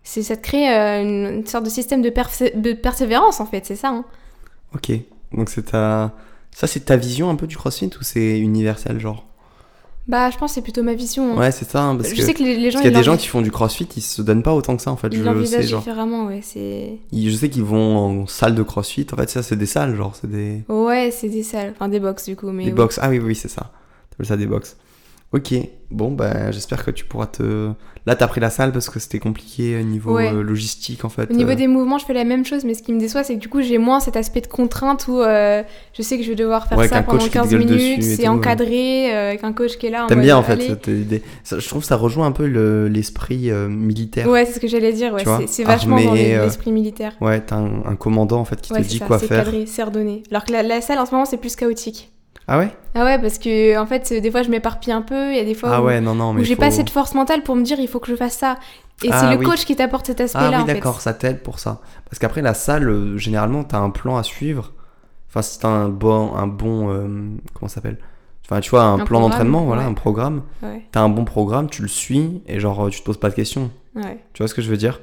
[0.04, 3.74] c'est ça te crée euh, une, une sorte de système de, persévérance en fait c'est
[3.76, 4.04] ça hein.
[4.74, 4.92] Ok.
[5.32, 6.12] Donc c'est ta,
[6.52, 9.24] ça c'est ta vision un peu du CrossFit ou c'est universel genre?
[10.06, 11.38] Bah je pense que c'est plutôt ma vision hein.
[11.40, 11.82] Ouais, c'est ça.
[11.82, 13.16] hein, parce je que sais que les, les gens parce qu'il y a des gens
[13.16, 15.08] qui font du CrossFit, ils se donnent pas autant que ça en fait.
[15.12, 19.06] ils l'envisagent différemment ouais c'est Je sais qu'ils vont en salle de CrossFit.
[19.12, 22.00] En fait, ça c'est des salles genre, c'est des Ouais, c'est des salles, enfin des
[22.00, 22.76] box du coup, mais Des oui.
[22.76, 22.98] box.
[23.00, 23.70] Ah oui, oui, c'est ça.
[24.10, 24.76] T'appelles ça des box.
[25.34, 25.52] Ok.
[25.90, 27.70] Bon, bah, j'espère que tu pourras te.
[28.06, 30.30] Là, t'as pris la salle parce que c'était compliqué au niveau Ouais.
[30.32, 31.30] euh, logistique, en fait.
[31.30, 31.54] Au niveau euh.
[31.54, 33.48] des mouvements, je fais la même chose, mais ce qui me déçoit, c'est que du
[33.48, 35.62] coup, j'ai moins cet aspect de contrainte où euh,
[35.96, 37.96] je sais que je vais devoir faire Ouais, ça pendant qui te 15 gueule dessus
[37.98, 40.04] minutes, c'est encadré, euh, avec un coach qui est là.
[40.08, 41.22] T'aimes bien, en fait, cette idée.
[41.44, 44.28] Ça, je trouve que ça rejoint un peu le- l'esprit euh, militaire.
[44.28, 47.12] Ouais, c'est ce que j'allais dire, ouais, c'est- c'est vachement dans euh, l'esprit militaire.
[47.20, 49.44] Ouais, t'as un, un commandant, en fait, qui te c'est dit ça, quoi c'est faire.
[49.44, 50.22] cadré, c'est ordonné.
[50.30, 52.10] Alors que la, la salle en ce moment, c'est plus chaotique.
[52.46, 52.70] Ah ouais?
[52.94, 55.44] Ah ouais, parce que en fait, des fois, je m'éparpille un peu, il y a
[55.44, 57.56] des fois Ah où, ouais, non, non, où j'ai faut- pas cette force mentale pour
[57.56, 58.58] me dire il faut que je fasse ça.
[59.02, 59.46] Et Ah c'est le oui.
[59.46, 61.80] coach qui t'apporte cet aspect-là, Ah oui, d'accord, ça t'aide pour ça.
[62.04, 64.72] Parce qu'après, la salle, euh, généralement, t'as un plan à suivre.
[65.28, 66.34] Enfin, si t'as un bon.
[66.36, 67.08] Un bon euh,
[67.54, 67.98] comment ça s'appelle?
[68.46, 69.88] Enfin, tu vois, un, Un plan d'entraînement, voilà, ouais.
[69.88, 70.42] un programme.
[70.62, 73.30] Ouais, T'as un bon programme, tu le suis, et genre, euh, tu te poses pas
[73.30, 73.70] de questions.
[73.96, 74.18] ouais.
[74.34, 75.00] Tu vois ce que je veux dire?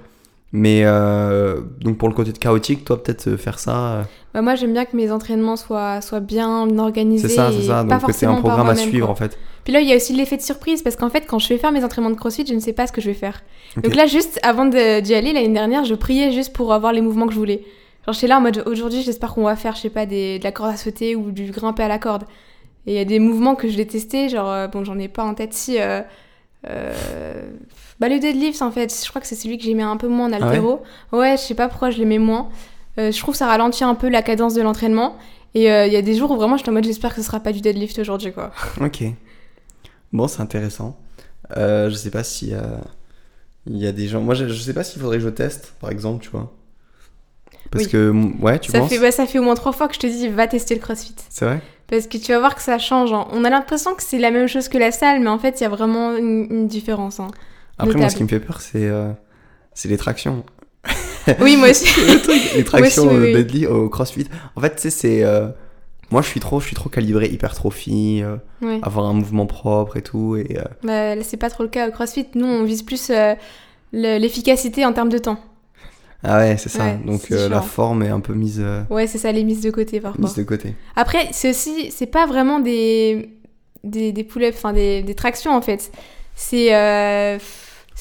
[0.54, 4.42] Mais euh, donc pour le côté de chaotique, toi peut-être euh, faire ça, euh, Bah,
[4.42, 7.30] moi, j'aime bien que mes entraînements soient, soient bien organisés.
[7.30, 7.84] c'est ça, c'est ça.
[7.86, 9.14] Donc que c'est un programme à suivre quoi.
[9.14, 9.38] en fait.
[9.64, 11.58] Puis là, il y a aussi l'effet de surprise parce qu'en fait, quand je vais
[11.58, 13.44] faire mes entraînements de crossfit, je ne sais pas ce que je vais faire.
[13.82, 17.28] Donc là, juste avant d'y aller, l'année dernière, je priais juste pour avoir les mouvements
[17.28, 17.64] que je voulais.
[18.06, 20.44] Genre, j'étais là en mode aujourd'hui, j'espère qu'on va faire, je sais pas, des, de
[20.44, 22.24] la corde à sauter ou du grimper à la corde.
[22.88, 25.24] Et il y a des mouvements que je l'ai testé, genre, bon, j'en ai pas
[25.24, 25.80] en tête si.
[25.80, 26.02] euh,
[26.68, 26.94] euh,
[28.02, 30.28] bah, le deadlift, en fait, je crois que c'est celui que j'aimais un peu moins
[30.28, 30.44] en Ah ouais?
[30.48, 30.82] Altéro.
[31.14, 32.50] ouais, je sais pas pourquoi je l'aimais moins.
[33.00, 35.16] Euh, je trouve que ça ralentit un peu la cadence de l'entraînement.
[35.54, 37.28] Et euh, il y a des jours où vraiment j'étais en mode j'espère que ce
[37.28, 38.52] sera pas du deadlift aujourd'hui, quoi.
[38.82, 39.04] Ok.
[40.12, 40.98] Bon, c'est intéressant.
[41.58, 42.54] Euh, je sais pas si
[43.68, 44.22] il y a des gens.
[44.22, 46.52] Moi, je, je sais pas s'il faudrait que je teste, par exemple, tu vois.
[47.70, 47.92] Parce Oui.
[47.92, 48.12] que
[48.42, 48.90] ouais, tu ça, penses?
[48.90, 50.82] fait, bah, ça fait au moins trois fois que je te dis va tester le
[50.82, 51.16] crossfit.
[51.30, 51.62] C'est vrai?
[51.88, 53.14] Parce que tu vas voir que ça change.
[53.14, 53.28] hein.
[53.32, 55.64] On a l'impression que c'est la même chose que la salle, mais en fait, il
[55.64, 57.20] y a vraiment une, une différence.
[57.20, 57.28] hein.
[57.82, 59.12] Après, moi, ce qui me fait peur, c'est euh,
[59.86, 60.44] les tractions.
[61.40, 61.86] Oui, moi aussi.
[62.56, 63.66] Les tractions oui, au oui.
[63.66, 64.28] au CrossFit.
[64.56, 65.48] En fait, tu sais, c'est euh,
[66.12, 68.80] moi, je suis trop, je suis trop calibré hypertrophie, euh, Ouais.
[68.84, 71.92] avoir un mouvement propre et tout, et euh, Bah, c'est pas trop le cas au
[71.92, 72.28] crossfit.
[72.36, 73.34] Nous, on vise plus euh,
[73.94, 75.40] le- l'efficacité en termes de temps.
[76.24, 76.84] ah ouais, c'est ça.
[76.86, 79.62] Ouais, Donc euh, la forme est un peu mise, euh, Ouais, c'est ça, les mises
[79.62, 80.24] de côté parfois.
[80.26, 80.76] mise de côté.
[80.96, 83.30] Après, c'est aussi, c'est pas vraiment des,
[83.84, 85.92] des, des pull-ups, enfin des, des tractions en fait.
[86.36, 86.70] C'est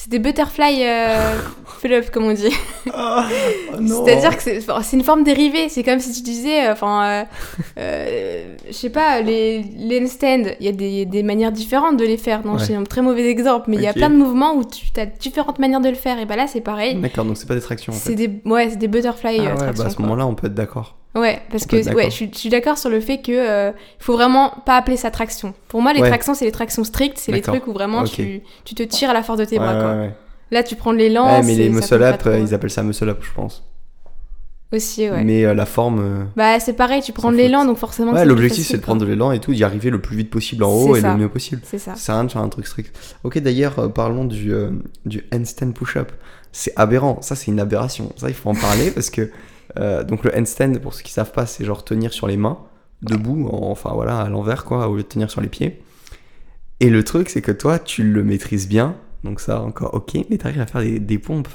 [0.03, 1.35] C'est des butterfly euh,
[1.81, 2.51] pull-up, comme on dit.
[2.91, 3.27] Ah.
[3.77, 5.69] C'est-à-dire que c'est une forme dérivée.
[5.69, 7.23] C'est comme si tu disais, euh, enfin, euh,
[7.77, 12.03] euh, je sais pas, les, les handstands, il y a des, des manières différentes de
[12.05, 12.43] les faire.
[12.43, 12.63] Non, Ouais.
[12.65, 15.05] c'est un très mauvais exemple, mais il y a plein de mouvements où tu as
[15.05, 16.17] différentes manières de le faire.
[16.17, 16.95] Et bah là, c'est pareil.
[16.95, 19.71] D'accord, donc c'est pas des tractions en C'est des, ouais, c'est des butterfly Ah ouais,
[19.77, 20.97] bah à ce moment-là, on peut être d'accord.
[21.13, 24.03] Ouais, parce que ouais, je, suis- je suis d'accord sur le fait que euh, il
[24.03, 25.53] faut vraiment pas appeler ça traction.
[25.67, 26.07] Pour moi, les Ouais.
[26.07, 29.13] tractions, c'est les tractions strictes, c'est les trucs où vraiment tu, tu te tires à
[29.13, 29.73] la force de tes Ouais, bras.
[29.75, 30.07] quoi.
[30.51, 31.25] Là, tu prends de l'élan.
[31.39, 33.63] Ouais, mais les muscle up, trop, euh, ils appellent ça muscle up, je pense.
[34.73, 35.23] Aussi, ouais.
[35.25, 35.99] Mais euh, la forme.
[35.99, 38.13] euh, Bah, c'est pareil, tu prends de l'élan, donc forcément.
[38.13, 40.63] Ouais, l'objectif c'est de prendre de l'élan et tout, d'y arriver le plus vite possible
[40.63, 41.11] en haut et ça.
[41.11, 41.61] le mieux possible.
[41.65, 41.95] C'est ça.
[41.95, 42.97] Ça sert à rien de faire un truc strict.
[43.25, 44.53] Ok, d'ailleurs, parlons du,
[45.05, 46.13] du handstand push-up.
[46.53, 48.13] C'est aberrant, ça c'est une aberration.
[48.15, 49.29] Ça, il faut en parler parce que.
[49.79, 52.59] Euh, donc, le handstand, pour ceux qui savent pas, c'est genre tenir sur les mains,
[53.01, 55.81] debout, en- enfin voilà, à l'envers quoi, au lieu de tenir sur les pieds.
[56.79, 60.37] Et le truc, c'est que toi, tu le maîtrises bien, donc ça encore ok, mais
[60.37, 61.47] t'arrives à faire des, des pompes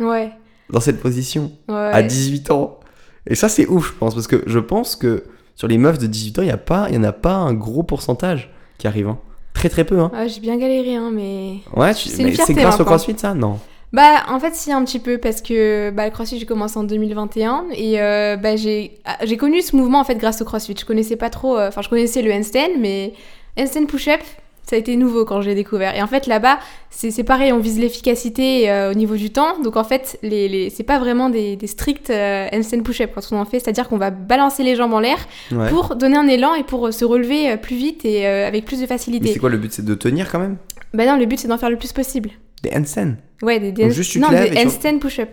[0.00, 0.30] Ouais.
[0.70, 1.74] dans cette position Ouais.
[1.92, 2.78] à 18 ans.
[3.26, 5.24] Et ça, c'est ouf, je pense, parce que je pense que
[5.54, 6.46] sur les meufs de 18 ans, il
[6.92, 9.08] n'y en a pas un gros pourcentage qui arrive.
[9.08, 9.18] hein.
[9.54, 9.98] Très très peu.
[9.98, 10.10] Hein.
[10.12, 11.60] Ouais, j'ai bien galéré, hein, mais.
[11.74, 12.84] Ouais, tu- C'est grâce au maintenant.
[12.84, 13.32] CrossFit, ça?
[13.32, 13.58] Non.
[13.92, 16.84] Bah, en fait, si, un petit peu, parce que bah, le CrossFit, j'ai commencé en
[16.84, 18.90] 2021 et euh, bah, j'ai
[19.38, 20.74] connu ce mouvement en fait grâce au CrossFit.
[20.78, 23.14] Je connaissais pas trop, euh, enfin, je connaissais le handstand, mais
[23.58, 24.20] handstand push-up,
[24.68, 25.94] ça a été nouveau quand j'ai découvert.
[25.96, 26.58] Et en fait, là-bas,
[26.90, 29.60] c'est c'est pareil, on vise l'efficacité euh, au niveau du temps.
[29.62, 30.68] Donc, en fait, les, les...
[30.70, 33.98] c'est pas vraiment des, des stricts euh, handstand push-up quand on en fait, c'est-à-dire qu'on
[33.98, 35.18] va balancer les jambes en l'air
[35.52, 35.70] Ouais.
[35.70, 38.64] pour donner un élan et pour euh, se relever euh, plus vite et euh, avec
[38.64, 39.32] plus de facilité.
[39.32, 40.56] c'est quoi le but C'est de tenir quand même?
[40.92, 42.30] Bah non, le but c'est d'en faire le plus possible.
[42.62, 45.30] Des handstands Ouais, des, des juste non, des handstand push-up.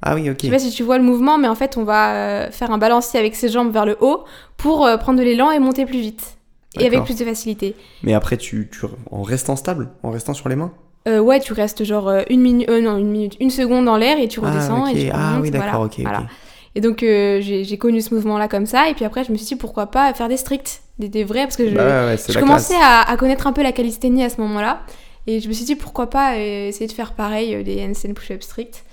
[0.00, 0.36] Ah oui, ok.
[0.40, 2.70] Je sais pas si tu vois le mouvement, mais en fait, on va euh, faire
[2.70, 4.24] un balancier avec ses jambes vers le haut
[4.56, 6.36] pour euh, prendre de l'élan et monter plus vite.
[6.78, 7.76] Et avec plus de facilité.
[8.02, 10.72] Mais après, tu, tu, en restant stable, en restant sur les mains?
[11.06, 14.18] Euh, ouais, tu restes genre une minute, euh, non, une minute, une seconde en l'air
[14.18, 16.26] et tu redescends Ah, et tu Ah oui, d'accord, voilà, ok.
[16.74, 19.46] Et donc, euh, j'ai connu ce mouvement-là comme ça, et puis après, je me suis
[19.46, 22.16] dit pourquoi pas faire des stricts, des, des vrais, parce que je, Bah ouais, ouais,
[22.16, 24.80] c'est je commençais à, à connaître un peu la calisthénie à ce moment-là.
[25.26, 28.14] Et je me suis dit pourquoi pas euh, essayer de faire pareil, euh, des handstand
[28.14, 28.84] push-up stricts.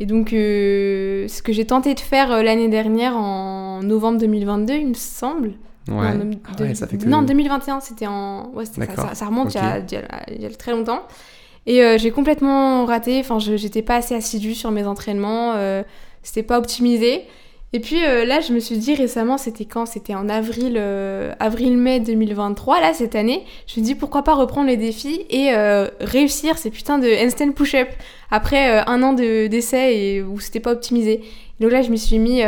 [0.00, 4.88] Et donc, euh, ce que j'ai tenté de faire l'année dernière en novembre 2022, il
[4.88, 5.52] me semble.
[5.88, 6.14] Ouais.
[6.14, 8.50] Non, Ah ouais, ça fait que- non, 2021, c'était en.
[8.54, 9.84] Ouais, ça, ça, ça remonte il y a- Ok.
[9.90, 11.02] il y, a, il y a très longtemps.
[11.66, 13.20] Et euh, j'ai complètement raté.
[13.20, 15.52] Enfin, j'étais pas assez assidue sur mes entraînements.
[15.56, 15.82] euh,
[16.22, 17.24] c'était pas optimisé.
[17.76, 19.84] Et puis euh, là, je me suis dit récemment, c'était quand?
[19.84, 23.42] C'était en avril, euh, avril-mai 2023, là, cette année.
[23.66, 27.50] Je me dis pourquoi pas reprendre les défis et euh, réussir ces putains de handstand
[27.52, 27.88] push-up
[28.30, 31.22] après un an de- d'essai et où c'était pas optimisé.
[31.58, 32.42] Donc là, je me suis mis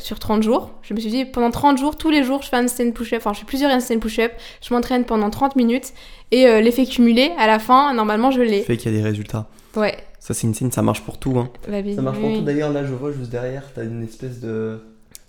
[0.00, 0.70] sur 30 jours.
[0.82, 3.20] Je me suis dit, pendant 30 jours, tous les jours, je fais un handstand push-up.
[3.22, 4.32] Enfin, je fais plusieurs handstand push-up.
[4.62, 5.92] Je m'entraîne pendant 30 minutes.
[6.30, 8.62] Et l'effet cumulé, à la fin, normalement, je l'ai.
[8.62, 9.46] fait qu'il y a des résultats.
[9.76, 9.96] Ouais.
[10.20, 11.38] Ça, c'est une signe, ça marche pour tout.
[11.38, 11.48] Hein.
[11.68, 12.38] Bah, Ça marche oui, pour oui.
[12.38, 12.44] tout.
[12.44, 14.80] D'ailleurs, là, je vois juste derrière, t'as une espèce de.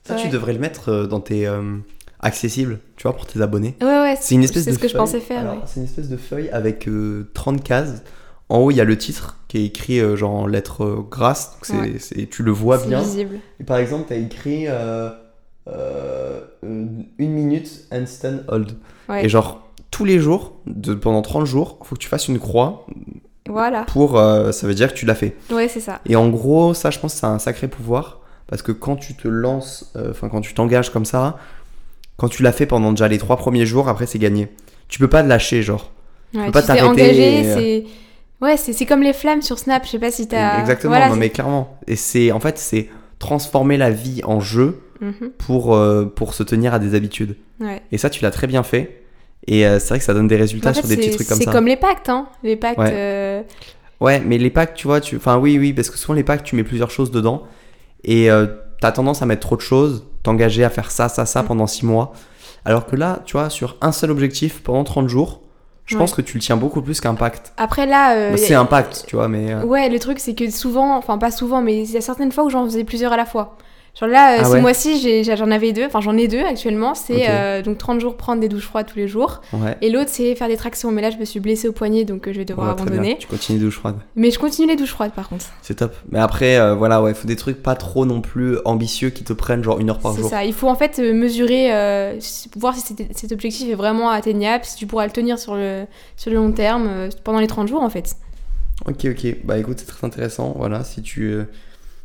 [0.03, 1.77] Ça, tu devrais le mettre euh, dans tes euh,
[2.19, 3.75] accessibles, tu vois, pour tes abonnés.
[3.81, 4.15] Ouais, ouais.
[4.19, 5.59] C'est une espèce c'est de ce que je pensais faire, Alors, ouais.
[5.67, 8.01] C'est une espèce de feuille avec euh, 30 cases.
[8.49, 11.05] En haut, il y a le titre qui est écrit euh, genre en lettres euh,
[11.09, 11.51] grasses.
[11.51, 11.99] Donc c'est, Ouais.
[11.99, 12.99] c'est- tu le vois bien.
[12.99, 13.39] visible.
[13.59, 15.11] Et par exemple, tu as écrit euh,
[15.67, 18.71] euh, une minute handstand hold.
[19.07, 19.25] Ouais.
[19.25, 22.87] Et genre, tous les jours, de, pendant 30 jours, faut que tu fasses une croix
[23.49, 23.81] Voilà.
[23.83, 24.17] pour.
[24.17, 25.35] euh, ça veut dire que tu l'as fait.
[25.51, 25.99] Ouais, c'est ça.
[26.05, 28.19] Et en gros, ça, je pense c'est un sacré pouvoir.
[28.47, 31.37] Parce que quand tu te lances, euh, enfin, quand tu t'engages comme ça,
[32.17, 34.49] quand tu l'as fait pendant déjà les trois premiers jours, après, c'est gagné.
[34.87, 35.91] Tu peux pas te lâcher, genre.
[36.33, 37.85] Ouais, peux pas tu t'arrêter engagé, et, euh, c'est.
[38.41, 39.83] Ouais, c'est comme les flammes sur Snap.
[39.85, 40.59] Je sais pas si t'as.
[40.61, 41.77] Exactement, Voilà, non, mais clairement.
[41.87, 45.31] Et c'est, en fait, c'est transformer la vie en jeu Mhm.
[45.37, 47.35] pour, euh, pour se tenir à des habitudes.
[47.59, 47.81] Ouais.
[47.91, 48.98] Et ça, tu l'as très bien fait.
[49.51, 51.15] Et euh, c'est vrai que ça donne des résultats En fait, sur des petits c'est-
[51.15, 51.51] trucs comme C'est ça.
[51.51, 52.27] comme les pactes, hein.
[52.43, 52.77] Les pactes.
[52.79, 52.91] Ouais.
[52.93, 53.41] euh,
[53.99, 55.17] Ouais, mais les packs, tu vois, tu...
[55.17, 57.43] enfin oui, oui, parce que souvent les packs, tu mets plusieurs choses dedans
[58.05, 58.45] et euh,
[58.79, 61.47] t'as tendance à mettre trop de choses, t'engager à faire ça, ça, ça Mm.
[61.47, 62.13] pendant 6 mois.
[62.63, 65.41] Alors que là, tu vois, sur un seul objectif pendant 30 jours,
[65.85, 65.99] je Ouais.
[65.99, 67.51] pense que tu le tiens beaucoup plus qu'un pacte.
[67.57, 68.13] Après, là.
[68.15, 69.51] euh, Bah, c'est un pacte, tu vois, mais.
[69.51, 72.31] euh, Ouais, le truc, c'est que souvent, enfin pas souvent, mais il y a certaines
[72.31, 73.57] fois où j'en faisais plusieurs à la fois.
[73.99, 76.93] Genre là, euh, Ah ce ouais mois-ci, j'en avais deux, enfin j'en ai deux actuellement.
[76.95, 79.41] C'est euh, donc 30 jours prendre des douches froides tous les jours.
[79.53, 79.77] Ouais.
[79.81, 80.91] Et l'autre, c'est faire des tractions.
[80.91, 83.17] Mais là, je me suis blessée au poignet, donc euh, je vais devoir Ouais, abandonner.
[83.19, 83.95] Tu continues douche froide.
[84.15, 85.45] Mais je continue les douches froides par contre.
[85.61, 85.93] C'est top.
[86.11, 89.33] Mais après, euh, voilà, ouais, faut des trucs pas trop non plus ambitieux qui te
[89.33, 90.29] prennent genre une heure par C'est jour.
[90.29, 90.45] ça.
[90.45, 91.69] Il faut en fait mesurer,
[92.55, 96.29] voir si cet- objectif est vraiment atteignable, si tu pourras le tenir sur le, sur
[96.31, 98.15] le long terme, pendant les 30 jours en fait.
[98.87, 99.35] Ok, ok.
[99.43, 100.53] Bah écoute, c'est très intéressant.
[100.57, 101.37] Voilà, si tu,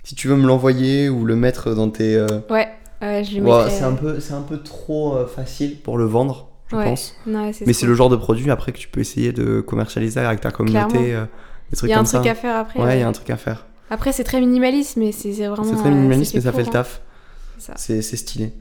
[0.05, 2.15] si tu veux me l'envoyer ou le mettre dans tes.
[2.17, 2.69] euh, Ouais,
[3.03, 6.05] euh, je le Ouais, c'est un peu, c'est un peu trop euh, facile pour le
[6.05, 6.85] vendre, je ouais.
[6.85, 7.15] pense.
[7.27, 10.41] Non, Mais c'est le genre de produit après que tu peux essayer de commercialiser avec
[10.41, 11.23] ta communauté Clairement.
[11.23, 11.27] euh,
[11.71, 12.31] des trucs Il y a un truc ça.
[12.31, 12.81] à faire après.
[12.81, 13.09] Ouais, il y a ouais.
[13.09, 13.67] un truc à faire.
[13.91, 15.65] Après, c'est très minimaliste, mais c'est vraiment.
[15.65, 17.01] C'est très minimaliste, mais ça fait le taf.
[17.77, 18.53] C'est stylé.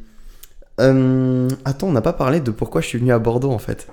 [0.77, 3.87] Attends, on n'a pas parlé de pourquoi je suis venu à Bordeaux en fait.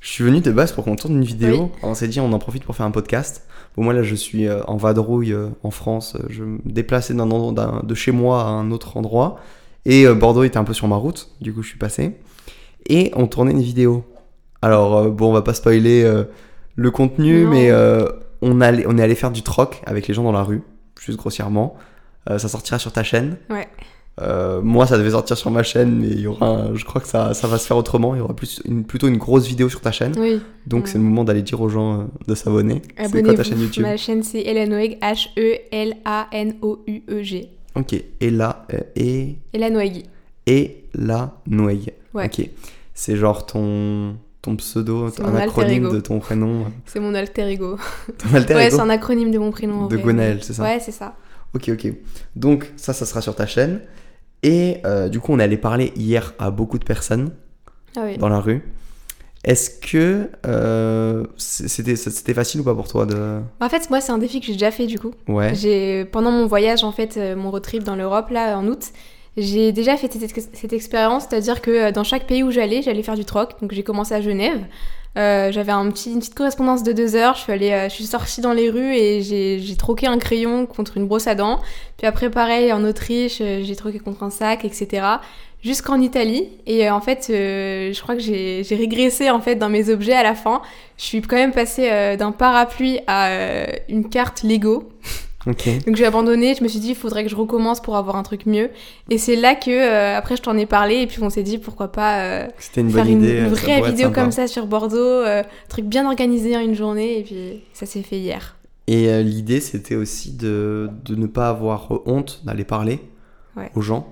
[0.00, 1.72] Je suis venu de base pour qu'on tourne une vidéo.
[1.82, 3.44] On s'est dit, on en profite pour faire un podcast.
[3.76, 6.16] Bon, moi là, je suis euh, en vadrouille euh, en France.
[6.16, 9.38] Euh, Je me déplaçais d'un endroit, de chez moi à un autre endroit.
[9.84, 11.30] Et Bordeaux était un peu sur ma route.
[11.40, 12.16] Du coup, je suis passé.
[12.88, 14.04] Et on tournait une vidéo.
[14.60, 16.04] Alors, bon, on va pas spoiler
[16.78, 17.50] le contenu, Non.
[17.50, 18.06] mais euh,
[18.42, 20.62] on, allait, on est allé faire du troc avec les gens dans la rue,
[21.00, 21.74] juste grossièrement.
[22.30, 23.36] Euh, ça sortira sur ta chaîne.
[23.50, 23.66] Ouais.
[24.20, 27.00] Euh, moi, ça devait sortir sur ma chaîne, mais il y aura un- je crois
[27.00, 28.14] que ça, ça va se faire autrement.
[28.14, 30.12] Il y aura plus une, plutôt une grosse vidéo sur ta chaîne.
[30.18, 30.40] Oui.
[30.66, 30.90] Donc, Ouais.
[30.90, 32.82] c'est le moment d'aller dire aux gens euh, de s'abonner.
[33.10, 34.98] C'est quoi ta chaîne YouTube Ma chaîne, c'est Hélène Oeg,
[36.30, 37.48] H-E-L-A-N-O-U-E-G.
[37.76, 37.94] Ok.
[38.20, 40.04] Et là, euh, et, Hélène Oeg.
[40.46, 41.78] et la Noël.
[42.14, 42.26] Ouais.
[42.26, 42.48] Ok.
[42.94, 46.64] C'est genre ton, ton pseudo, un acronyme de ton prénom.
[46.86, 47.76] C'est mon alter ego.
[48.18, 49.82] Ton alter ouais, ego c'est un acronyme de mon prénom.
[49.82, 49.96] en de.
[49.96, 51.14] Gwenaël, c'est ça Ouais, c'est ça.
[51.54, 51.92] Ok, ok.
[52.34, 53.80] Donc, ça, ça sera sur ta chaîne.
[54.42, 57.30] Et euh, du coup, on allé parler hier à beaucoup de personnes.
[57.96, 58.18] Ah oui.
[58.18, 58.62] dans la rue.
[59.44, 64.12] Est-ce que euh, c'était c'était facile ou pas pour toi de En fait, moi, c'est
[64.12, 65.12] un défi que j'ai déjà fait du coup.
[65.26, 68.66] ouais J'ai pendant mon voyage en fait, euh, mon road trip dans l'Europe là en
[68.66, 68.88] août,
[69.36, 73.14] j'ai déjà fait cette, cette expérience, c'est-à-dire que dans chaque pays où j'allais, j'allais faire
[73.14, 73.54] du troc.
[73.60, 74.66] Donc j'ai commencé à Genève.
[75.16, 77.34] Euh, J'avais un petit, une petite correspondance de deux heures.
[77.34, 80.66] Je suis allée, euh, je suis sortie dans les rues et j'ai troqué un crayon
[80.66, 81.60] contre une brosse à dents.
[81.96, 85.04] Puis après, pareil, en Autriche, euh, j'ai troqué contre un sac, etc.
[85.62, 86.48] Jusqu'en Italie.
[86.66, 90.14] Et euh, en fait, euh, je crois que j'ai régressé en fait dans mes objets
[90.14, 90.62] à la fin.
[90.96, 93.30] Je suis quand même passée d'un parapluie à
[93.88, 94.88] une carte Lego.
[95.86, 98.22] Donc j'ai abandonné, je me suis dit il faudrait que je recommence pour avoir un
[98.22, 98.70] truc mieux.
[99.10, 100.96] Et c'est là que euh, après je t'en ai parlé.
[100.96, 103.62] Et puis on s'est dit pourquoi pas euh, une faire bonne une, idée une ça
[103.62, 107.18] vraie vidéo comme ça sur Bordeaux, euh, un truc bien organisé en une journée.
[107.20, 108.56] Et puis ça s'est fait hier.
[108.86, 113.00] et euh, l'idée c'était aussi de, de ne pas avoir honte d'aller parler
[113.56, 113.70] Ouais.
[113.74, 114.06] aux gens.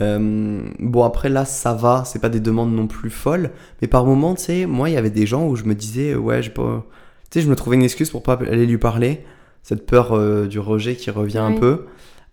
[0.00, 2.02] Euh, bon après là ça va.
[2.04, 3.50] C'est pas des demandes non plus folles.
[3.80, 6.14] Mais par moments tu sais moi il y avait des gens où je me disais
[6.14, 6.84] ouais j'ai pas
[7.30, 9.24] tu sais je me trouvais une excuse pour pas aller lui parler
[9.64, 11.86] cette peur euh, du rejet qui revient un peu.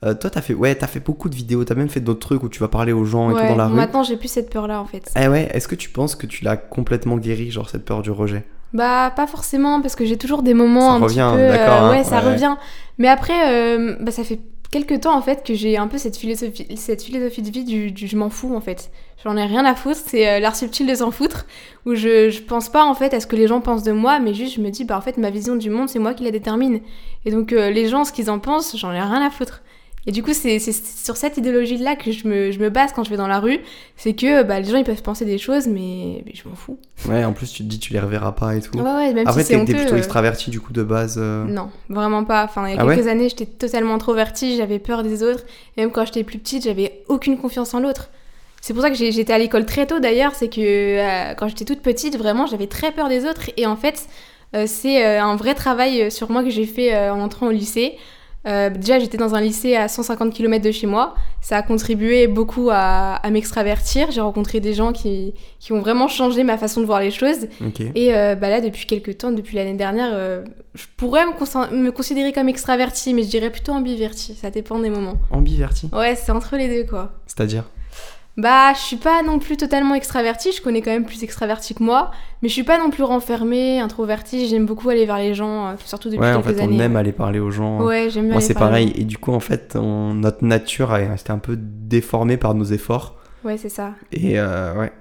[0.04, 2.42] Euh, toi t'as fait ouais t'as fait beaucoup de vidéos t'as même fait d'autres trucs
[2.42, 3.76] où tu vas parler aux gens et tout dans la rue.
[3.76, 5.12] Maintenant j'ai plus cette peur là en fait.
[5.16, 8.12] Eh ouais, est-ce que tu penses que tu l'as complètement guéri, genre cette peur du
[8.12, 8.44] rejet?
[8.74, 12.04] Bah pas forcément parce que j'ai toujours des moments Ça un revient, d'accord, hein, ouais
[12.04, 12.56] ça revient.
[12.98, 14.40] Mais après euh, bah ça fait
[14.72, 18.08] quelques temps en fait que j'ai un peu cette philosophie cette philosophie de vie du,
[18.08, 18.90] je m'en fous en fait.
[19.24, 21.46] J'en ai rien à foutre, c'est euh, l'art subtil de s'en foutre
[21.86, 24.20] où je, je pense pas en fait à ce que les gens pensent de moi
[24.20, 26.24] mais juste je me dis bah en fait ma vision du monde c'est moi qui
[26.24, 26.80] la détermine.
[27.26, 29.62] Et donc euh, les gens ce qu'ils en pensent, j'en ai rien à foutre.
[30.08, 33.12] Et du coup, c'est sur cette idéologie-là que je me, je me base quand je
[33.12, 33.60] vais dans la rue.
[33.98, 36.80] C'est que bah, les gens, ils peuvent penser des choses, mais, mais je m'en fous.
[37.08, 38.76] Ouais, en plus tu te dis tu les reverras pas et tout.
[38.80, 41.18] Ouais, ouais, même Après si c'est t'es plutôt euh, extraverti du coup de base.
[41.20, 42.44] euh, Non, vraiment pas.
[42.46, 45.44] Enfin, il y a Ah ouais quelques années, j'étais totalement introvertie, j'avais peur des autres.
[45.78, 48.10] Et même quand j'étais plus petite, j'avais aucune confiance en l'autre.
[48.60, 51.66] C'est pour ça que j'étais à l'école très tôt d'ailleurs, c'est que euh, quand j'étais
[51.66, 53.52] toute petite, vraiment, j'avais très peur des autres.
[53.56, 54.08] Et en fait,
[54.56, 57.98] euh, c'est un vrai travail sur moi que j'ai fait en entrant au lycée.
[58.48, 61.14] Euh, déjà, j'étais dans un lycée à 150 km de chez moi.
[61.42, 64.10] Ça a contribué beaucoup à, à m'extravertir.
[64.12, 67.48] J'ai rencontré des gens qui, qui ont vraiment changé ma façon de voir les choses.
[67.96, 71.92] Et euh, bah là, depuis quelques temps, depuis l'année dernière, euh, je pourrais me, me
[71.92, 74.34] considérer comme extravertie, mais je dirais plutôt ambivertie.
[74.34, 75.16] Ça dépend des moments.
[75.30, 77.12] Ambiverti, Ouais, c'est entre les deux, quoi.
[77.28, 77.66] c'est-à-dire?
[78.42, 80.52] Bah, je suis pas non plus totalement extravertie.
[80.52, 82.12] Je connais quand même plus extravertie que moi.
[82.42, 84.48] Mais je suis pas non plus renfermée, introvertie.
[84.48, 86.78] J'aime beaucoup aller vers les gens, euh, surtout depuis Ouais, en quelques fait, années.
[86.78, 87.82] on aime aller parler aux gens.
[87.84, 88.94] Ouais, j'aime bien Moi c'est pareil.
[88.96, 92.64] Et du coup, en fait, on- notre nature a été un peu déformée par nos
[92.66, 93.18] efforts.
[93.44, 93.94] Ouais, c'est ça.
[94.12, 94.92] Et euh, ouais.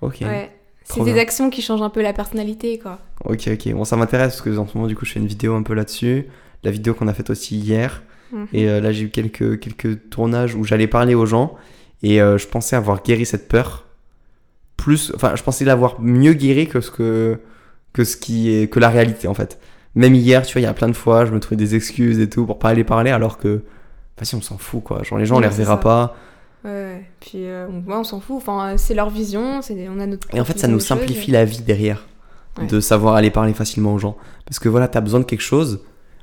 [0.00, 0.18] Ok.
[0.22, 0.50] Ouais.
[0.84, 2.98] C'est des actions qui changent un peu la personnalité, quoi.
[3.24, 3.72] Ok, ok.
[3.74, 5.62] Bon, ça m'intéresse parce que en ce moment, du coup, je fais une vidéo un
[5.62, 6.26] peu là-dessus.
[6.64, 8.02] La vidéo qu'on a faite aussi hier.
[8.32, 8.46] Mhm.
[8.52, 11.54] Et euh, là, j'ai eu quelques, quelques tournages où j'allais parler aux gens.
[12.02, 13.84] Et euh, je pensais avoir guéri cette peur.
[14.76, 15.12] Plus.
[15.14, 17.38] Enfin, je pensais l'avoir mieux guéri que ce que.
[17.92, 18.68] que ce qui est.
[18.68, 19.58] que la réalité, en fait.
[19.94, 22.18] Même hier, tu vois, il y a plein de fois, je me trouvais des excuses
[22.18, 23.62] et tout pour pas aller parler alors que.
[24.18, 25.02] Vas-y, on s'en fout, quoi.
[25.02, 26.16] Genre, les gens, on Ouais, les reverra pas.
[26.64, 27.04] Ouais, ouais.
[27.20, 28.36] Puis, euh, on, ouais, on s'en fout.
[28.36, 29.62] Enfin, c'est leur vision.
[29.62, 30.28] c'est- On a notre.
[30.34, 32.06] Et en fait, ça nous simplifie la vie derrière.
[32.58, 32.66] Ouais.
[32.66, 34.16] De savoir aller parler facilement aux gens.
[34.44, 35.80] Parce que voilà, t'as besoin de quelque chose.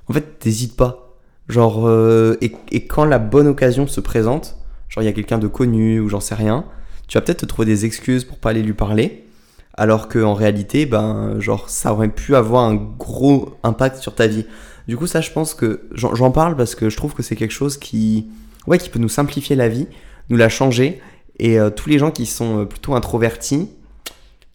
[0.08, 1.16] En fait, t'hésites pas.
[1.48, 4.56] Genre, euh, et, et quand la bonne occasion se présente,
[4.90, 6.66] genre il y a quelqu'un de connu ou j'en sais rien,
[7.08, 9.26] tu vas peut-être te trouver des excuses pour pas aller lui parler.
[9.74, 14.46] Alors qu'en réalité, ben, genre, ça aurait pu avoir un gros impact sur ta vie.
[14.88, 17.54] Du coup, ça, je pense que j'en parle parce que je trouve que c'est quelque
[17.54, 18.28] chose qui,
[18.68, 19.88] ouais, qui peut nous simplifier la vie,
[20.30, 21.02] nous la changer.
[21.38, 23.70] Et euh, tous les gens qui sont euh, plutôt introvertis,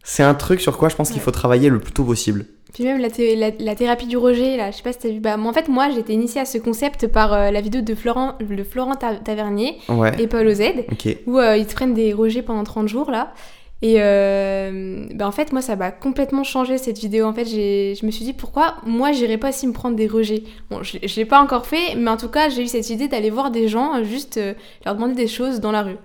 [0.02, 2.46] c'est un truc sur quoi je pense qu'il faut travailler le plus tôt possible.
[2.74, 5.08] Puis même la, thé- la- la thérapie du rejet, là, je sais pas si t'as
[5.08, 5.20] vu.
[5.20, 7.80] Bah, moi, en fait, moi, j'ai été initiée à ce concept par euh, la vidéo
[7.82, 10.12] de Florent, de Florent Ta- Tavernier Ouais.
[10.20, 10.60] et Paul OZ,
[11.26, 13.32] où euh, ils te prennent des rejets pendant 30 jours, là.
[13.82, 17.26] Et euh, bah, en fait, moi, ça m'a complètement changé cette vidéo.
[17.26, 20.42] En fait, je me suis dit pourquoi moi, j'irais pas aussi me prendre des rejets?
[20.70, 23.08] Bon, je, je l'ai pas encore fait, mais en tout cas, j'ai eu cette idée
[23.08, 24.40] d'aller voir des gens, euh, juste
[24.84, 25.96] leur demander des choses dans la rue.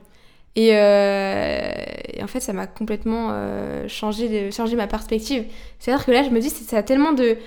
[0.59, 1.71] Et, euh,
[2.13, 5.45] et en fait, ça m'a complètement euh, changé, changé ma perspective.
[5.79, 7.37] C'est-à-dire que là, je me dis, ça a tellement de,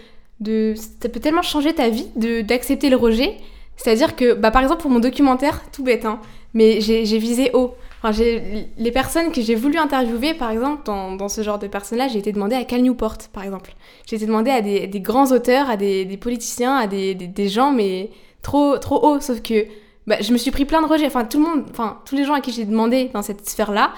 [0.75, 2.09] ça peut tellement changer ta vie
[2.43, 3.37] d'accepter le rejet.
[3.77, 6.21] C'est-à-dire que, bah, par exemple, pour mon documentaire, tout bête, hein,
[6.55, 7.75] mais j'ai visé haut.
[8.11, 12.33] Les personnes que j'ai voulu interviewer, par exemple, dans, ce genre de personnes-là, j'ai été
[12.33, 13.75] demandé à Cal Newport, par exemple.
[14.07, 18.09] J'ai été demandé à des, grands auteurs, à des, politiciens, à des, des gens, mais
[18.41, 19.21] trop, trop haut.
[19.21, 19.67] Sauf que
[20.07, 21.07] bah, je me suis pris plein de rejets.
[21.07, 23.93] Enfin, tout le monde, enfin, tous les gens à qui j'ai demandé dans cette sphère-là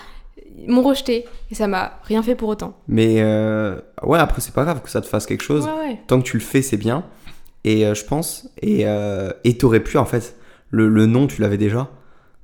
[0.69, 1.25] m'ont rejeté.
[1.51, 2.77] Et ça m'a rien fait pour autant.
[2.89, 5.65] Mais euh, ouais, après, c'est pas grave que ça te fasse quelque chose.
[5.67, 6.01] Ouais, ouais.
[6.07, 7.05] Tant que tu le fais, c'est bien.
[7.65, 8.49] Et euh, je pense.
[8.63, 10.37] Et euh, et t'aurais pu, en fait.
[10.71, 11.89] Le, le nom, tu l'avais déjà.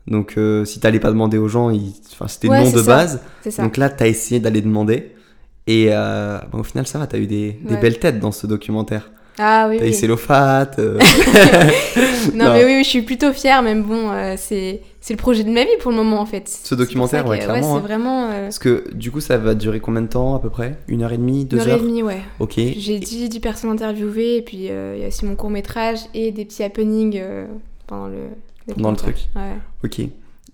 [0.07, 2.79] Donc, euh, si t'allais pas demander aux gens, ils- enfin, c'était Ouais, le nom de
[2.83, 2.96] ça.
[2.96, 3.20] base.
[3.59, 5.14] Donc là, t'as essayé d'aller demander.
[5.66, 9.11] Et bah, au final, ça va, t'as eu des, des belles têtes dans ce documentaire.
[9.40, 9.94] Ah oui, T'as oui.
[9.94, 10.79] Célophate.
[10.79, 10.98] euh,
[12.35, 12.53] Non, Non.
[12.53, 15.50] mais oui, oui, je suis plutôt fière, même bon, euh, c'est c'est le projet de
[15.50, 16.46] ma vie pour le moment en fait.
[16.46, 17.83] Ce documentaire, pour ouais, que, clairement, c'est hein.
[17.83, 20.76] vraiment euh, Parce que du coup, ça va durer combien de temps à peu près?
[20.88, 21.81] Une heure et demie une Deux heure et heures?
[21.83, 22.20] demie, ouais.
[22.38, 22.55] Ok.
[22.57, 26.00] J'ai 10, 10 personnes interviewées, et puis euh, il y a aussi mon court métrage
[26.12, 27.20] et des petits happenings
[27.87, 28.18] pendant le,
[28.74, 29.16] Pendant le truc.
[29.35, 29.57] Ouais.
[29.85, 30.00] Ok.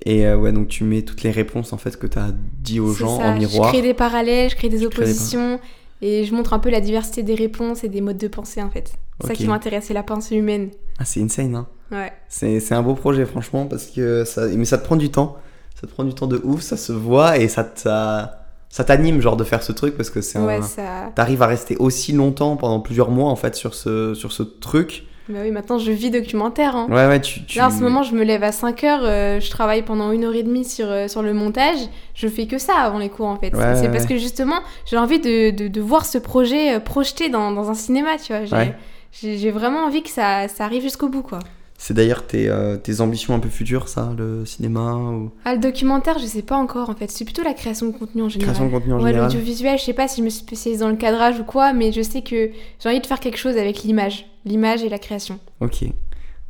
[0.04, 2.28] Et euh, ouais, donc tu mets toutes les réponses en fait que t'as
[2.60, 3.70] dit aux gens ça, en miroir.
[3.72, 5.58] Je crée des parallèles, je crée des oppositions,
[6.02, 8.70] et je montre un peu la diversité des réponses et des modes de pensée en
[8.70, 8.92] fait.
[9.20, 10.70] C'est ça qui m'intéresse, c'est la pensée humaine.
[10.98, 11.66] Ah, c'est insane, hein.
[11.90, 12.12] Ouais.
[12.28, 14.46] C'est un beau projet, franchement, parce que ça.
[14.48, 15.36] Mais ça te prend du temps.
[15.80, 19.20] Ça te prend du temps de ouf, ça se voit et ça ça, ça t'anime,
[19.20, 20.46] genre, de faire ce truc parce que c'est un.
[20.46, 21.12] Ouais, ça.
[21.14, 25.06] T'arrives à rester aussi longtemps pendant plusieurs mois en fait sur ce, sur ce truc.
[25.28, 26.76] Bah oui, maintenant je vis documentaire.
[26.76, 26.86] Hein.
[26.88, 27.44] Ouais, ouais, tu.
[27.44, 27.58] tu...
[27.58, 30.24] Là, en ce moment, je me lève à 5 heures, euh, je travaille pendant une
[30.24, 31.78] heure et demie sur, euh, sur le montage.
[32.14, 33.54] Je fais que ça avant les cours, en fait.
[33.54, 37.28] Ouais, c'est parce que justement, j'ai envie de, de, de voir ce projet euh, projeté
[37.28, 38.64] dans, dans un cinéma, tu vois.
[39.12, 41.38] J'ai vraiment envie que ça, ça arrive jusqu'au bout, quoi.
[41.78, 45.30] C'est d'ailleurs tes, euh, tes ambitions un peu futures, ça, le cinéma ou?
[45.44, 47.10] Ah, le documentaire, je sais pas encore, en fait.
[47.10, 48.54] C'est plutôt la création de contenu en général.
[48.54, 50.96] création de contenu en Ouais, l'audiovisuel, je sais pas si je me spécialise dans le
[50.96, 54.26] cadrage ou quoi, mais je sais que j'ai envie de faire quelque chose avec l'image.
[54.46, 55.38] L'image et la création.
[55.60, 55.84] Ok.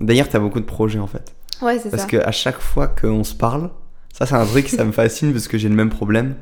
[0.01, 1.35] D'ailleurs, t'as beaucoup de projets en fait.
[1.63, 2.09] Ouais, c'est Parce ça.
[2.09, 3.71] que à chaque fois qu'on se parle,
[4.13, 6.35] ça c'est un truc, ça me fascine parce que j'ai le même problème.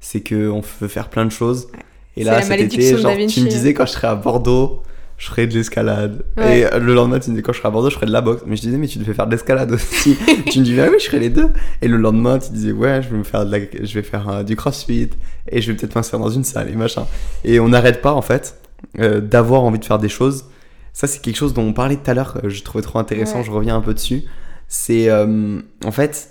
[0.00, 1.68] C'est qu'on veut faire plein de choses.
[2.16, 4.82] Et là, cet été, genre, tu me disais quand je serai à Bordeaux,
[5.16, 6.24] je ferai de l'escalade.
[6.36, 6.60] Ouais.
[6.60, 8.12] Et euh, le lendemain, tu me disais quand je serai à Bordeaux, je ferai de
[8.12, 8.42] la boxe.
[8.46, 10.16] Mais je disais, mais tu devais faire de l'escalade aussi.
[10.50, 11.48] tu me disais, ah oui, je ferai les deux.
[11.82, 14.28] Et le lendemain, tu disais, ouais, je vais me faire, de la- je vais faire
[14.28, 15.10] euh, du crossfit.
[15.50, 17.06] Et je vais peut-être m'inscrire dans une salle et machin.
[17.44, 18.56] Et on n'arrête pas, en fait,
[19.00, 20.44] euh, d'avoir envie de faire des choses.
[20.98, 23.38] Ça, c'est quelque chose dont on parlait tout à l'heure, euh, je trouvais trop intéressant,
[23.38, 23.44] Ouais.
[23.44, 24.24] je reviens un peu dessus.
[24.66, 26.30] C'est, euh, en fait,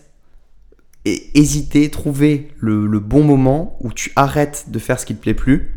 [1.05, 5.33] hésiter, trouver le, le bon moment où tu arrêtes de faire ce qui te plaît
[5.33, 5.73] plus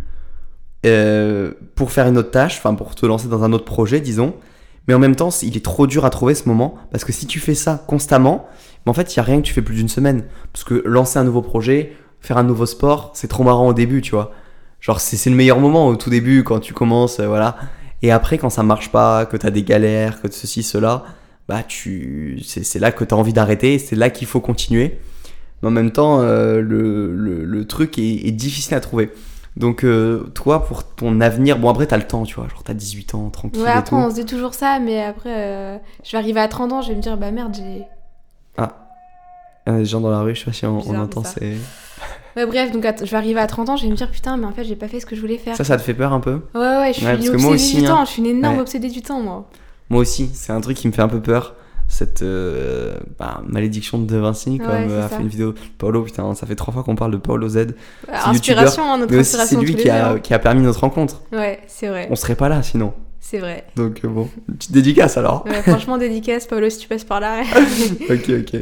[0.86, 4.34] euh, pour faire une autre tâche, enfin pour te lancer dans un autre projet, disons.
[4.88, 7.26] Mais en même temps, il est trop dur à trouver ce moment parce que si
[7.26, 8.48] tu fais ça constamment,
[8.84, 10.24] mais en fait, il y a rien que tu fais plus d'une semaine.
[10.52, 14.00] Parce que lancer un nouveau projet, faire un nouveau sport, c'est trop marrant au début,
[14.00, 14.32] tu vois.
[14.80, 17.56] Genre, c'est c'est le meilleur moment au tout début quand tu commences, euh, voilà.
[18.02, 21.04] Et après, quand ça marche pas, que t'as des galères, que ceci, cela,
[21.48, 24.98] bah, tu, c'est là que t'as envie d'arrêter, c'est là qu'il faut continuer.
[25.62, 29.10] Mais en même temps, euh, le, le, le truc est, est difficile à trouver.
[29.56, 32.72] Donc, euh, toi, pour ton avenir, bon, après, t'as le temps, tu vois, genre, t'as
[32.72, 33.96] 18 ans, tranquille Ouais, et après, tout.
[33.96, 36.88] on se dit toujours ça, mais après, euh, je vais arriver à 30 ans, je
[36.90, 37.82] vais me dire, bah merde, j'ai.
[39.68, 41.22] Euh, les gens dans la rue, je sais pas si on, on entend.
[42.36, 44.46] Ouais, bref, donc je vais arriver à 30 ans, je vais me dire, putain, mais
[44.46, 45.56] en fait, j'ai pas fait ce que je voulais faire.
[45.56, 46.40] Ça, ça te fait peur un peu?
[46.54, 47.88] Ouais, ouais, je suis Ouais, que obsédée aussi, du hein.
[47.88, 48.60] temps, je suis une énorme Ouais.
[48.62, 49.48] obsédée du temps, moi.
[49.90, 51.54] Moi aussi, c'est un truc qui me fait un peu peur.
[51.88, 55.54] Cette euh, bah, malédiction de Vinci, comme euh, a fait une vidéo.
[55.76, 57.66] Paolo, putain, ça fait trois fois qu'on parle de Paolo Z.
[58.08, 61.20] Inspiration, hein, notre Mais aussi, c'est inspiration lui qui a, qui a permis notre rencontre.
[61.32, 62.94] Ouais, c'est vrai, On serait pas là sinon.
[63.18, 63.64] c'est vrai.
[63.74, 65.44] Donc euh, bon, une petite dédicace alors.
[65.64, 67.42] Franchement, dédicace, Paolo, si tu passes par là.
[68.08, 68.60] ok, ok.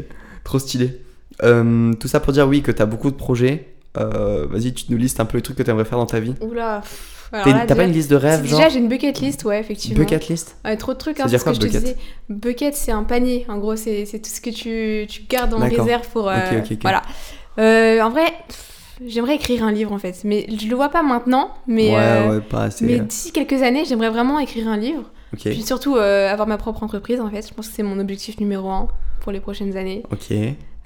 [0.48, 1.02] Trop stylé.
[1.42, 3.68] Euh, tout ça pour dire oui que t'as beaucoup de projets.
[3.98, 6.32] Euh, Vas-y, tu nous listes un peu les trucs que t'aimerais faire dans ta vie.
[6.40, 6.80] Oula.
[7.30, 9.99] T'as pas une liste de rêves, genre Déjà, j'ai une bucket list, ouais, effectivement.
[10.03, 11.96] Bucket list Ouais, trop de trucs, hein, c'est ce que je te disais.
[12.30, 13.44] Bucket, c'est un panier.
[13.51, 16.30] En gros, c'est tout ce que tu, tu gardes en réserve pour.
[16.30, 16.78] euh, Ok, ok, ok.
[16.80, 17.03] Voilà.
[17.59, 18.32] Euh, en vrai,
[19.07, 20.18] j'aimerais écrire un livre, en fait.
[20.24, 21.51] Mais je le vois pas maintenant.
[21.66, 22.86] Mais, Ouais, euh, ouais, pas assez.
[22.86, 25.03] mais d'ici quelques années, j'aimerais vraiment écrire un livre.
[25.38, 27.46] Puis surtout, avoir ma propre entreprise, en fait.
[27.46, 28.88] Je pense que c'est mon objectif numéro un
[29.29, 30.03] pour les prochaines années.
[30.11, 30.33] ok.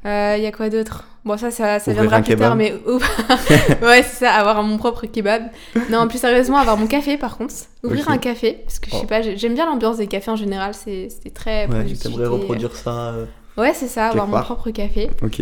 [0.04, 1.04] Euh, Il y a quoi d'autre?
[1.24, 2.72] Bon, ça, ça, ça viendra plus tard, mais.
[3.82, 5.44] ouais, c'est ça, avoir mon propre kebab.
[5.92, 7.54] Non, plus sérieusement, avoir mon café par contre.
[7.84, 9.06] Ouvrir un café, parce que je sais Oh.
[9.06, 11.66] pas, j'ai- j'aime bien l'ambiance des cafés en général, c'est très.
[11.66, 12.08] Ouais, productivité.
[12.08, 12.90] t'aimerais reproduire ça.
[13.10, 13.26] euh,
[13.56, 15.08] Ouais, c'est ça, avoir mon propre café.
[15.22, 15.40] Ok.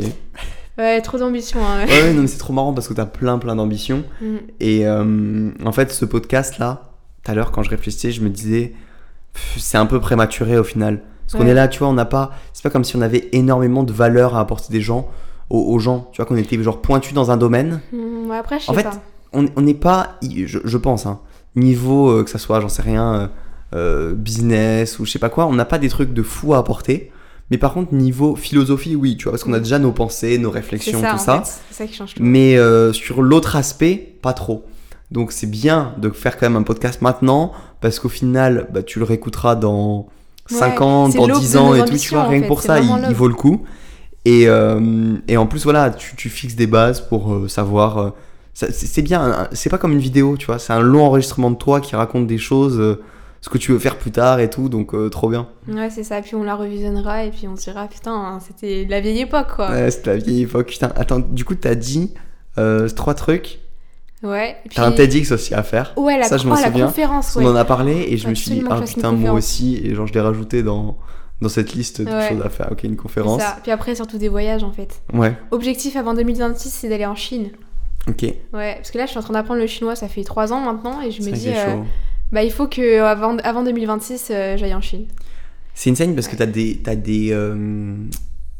[0.76, 1.60] Ouais, trop d'ambition.
[1.64, 1.86] hein.
[1.86, 4.04] Ouais, ouais, non, mais c'est trop marrant parce que t'as plein, plein d'ambitions.
[4.20, 4.36] Mm.
[4.60, 6.82] Et euh, en fait, ce podcast-là,
[7.24, 8.74] tout à l'heure, quand je réfléchissais, je me disais,
[9.56, 11.00] c'est un peu prématuré au final.
[11.30, 12.32] Parce qu'on est là, tu vois, on n'a pas.
[12.52, 15.08] C'est pas comme si on avait énormément de valeur à apporter des gens,
[15.48, 16.08] aux, aux gens.
[16.12, 17.80] Tu vois, qu'on était genre pointu dans un domaine.
[17.92, 19.00] Mm, ouais, après, je sais En fait, pas.
[19.32, 21.20] On n'est pas, je, je pense, hein,
[21.54, 23.26] niveau euh, que ça soit, j'en sais rien, euh,
[23.72, 26.58] euh, business ou je sais pas quoi, on n'a pas des trucs de fou à
[26.58, 27.12] apporter.
[27.52, 30.50] Mais par contre, niveau philosophie, oui, tu vois, parce qu'on a déjà nos pensées, nos
[30.50, 31.42] réflexions, ça, tout ça.
[31.44, 32.22] C'est ça qui change tout.
[32.22, 34.64] Mais euh, sur l'autre aspect, pas trop.
[35.10, 38.98] Donc c'est bien de faire quand même un podcast maintenant, parce qu'au final, bah, tu
[39.00, 40.08] le réécouteras dans
[40.50, 42.40] 5 Ouais, ans, c'est dans l'aube 10 de ans et tout, tu vois, en rien
[42.42, 43.64] que pour ça, il, vaut le coup.
[44.24, 47.98] Et, euh, et en plus, voilà, tu, tu fixes des bases pour euh, savoir...
[47.98, 48.10] euh,
[48.54, 51.80] c'est bien, c'est pas comme une vidéo, tu vois, c'est un long enregistrement de toi
[51.80, 52.98] qui raconte des choses,
[53.40, 55.48] ce que tu veux faire plus tard et tout, donc trop bien.
[55.66, 56.20] Ouais, c'est ça.
[56.20, 59.54] Puis on la revisionnera et puis on se dira, putain, hein, c'était la vieille époque,
[59.56, 59.70] quoi.
[59.70, 60.66] Ouais, c'était la vieille époque.
[60.66, 62.12] Putain, attends, du coup, t'as dit
[62.96, 63.60] trois trucs.
[64.22, 64.56] Ouais.
[64.66, 65.94] puis- T'as un TEDx aussi à faire.
[65.96, 66.86] Ouais, la, Ça, je oh, la souviens.
[66.86, 69.80] conférence, On en a parlé et je me suis dit, ah putain, moi aussi.
[69.82, 70.98] Et genre, je l'ai rajouté dans,
[71.40, 72.28] dans cette liste de Ouais.
[72.28, 72.68] choses à faire.
[72.70, 73.40] Ok, une conférence.
[73.40, 73.56] ça.
[73.62, 75.00] Puis après, surtout des voyages, en fait.
[75.14, 77.50] Ouais, Objectif avant 2026, c'est d'aller en Chine.
[78.08, 78.22] ok.
[78.52, 80.60] Ouais, parce que là, je suis en train d'apprendre le chinois, ça fait 3 ans
[80.60, 81.76] maintenant, et je me dis, euh,
[82.30, 85.06] bah, il faut que avant, avant 2026, euh, j'aille en Chine.
[85.74, 87.94] C'est insane parce que t'as des, t'as des, euh,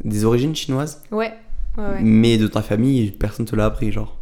[0.04, 1.34] des origines chinoises, Ouais,
[1.76, 1.98] ouais, ouais.
[2.00, 4.16] mais de ta famille, personne te l'a appris, genre.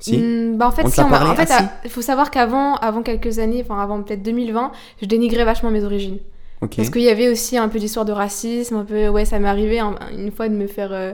[0.00, 1.00] Si Hmm, bah en fait, si,
[1.32, 5.06] en fait, Ah, il faut savoir qu'avant, avant quelques années, enfin avant peut-être 2020, je
[5.06, 6.18] dénigrais vachement mes origines.
[6.76, 9.48] Parce qu'il y avait aussi un peu d'histoire de racisme, un peu, ouais, ça m'est
[9.48, 11.12] arrivé un- une fois de me faire, euh,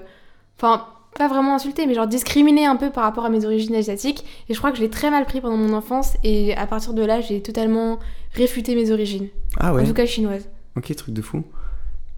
[0.56, 0.86] enfin,
[1.18, 4.24] pas vraiment insulter, mais genre discriminer un peu par rapport à mes origines asiatiques.
[4.48, 6.94] Et je crois que je l'ai très mal pris pendant mon enfance, et à partir
[6.94, 7.98] de là, j'ai totalement
[8.34, 9.28] réfuté mes origines,
[9.58, 10.48] Ah ouais, en tout cas chinoises.
[10.76, 11.42] ok, truc de fou.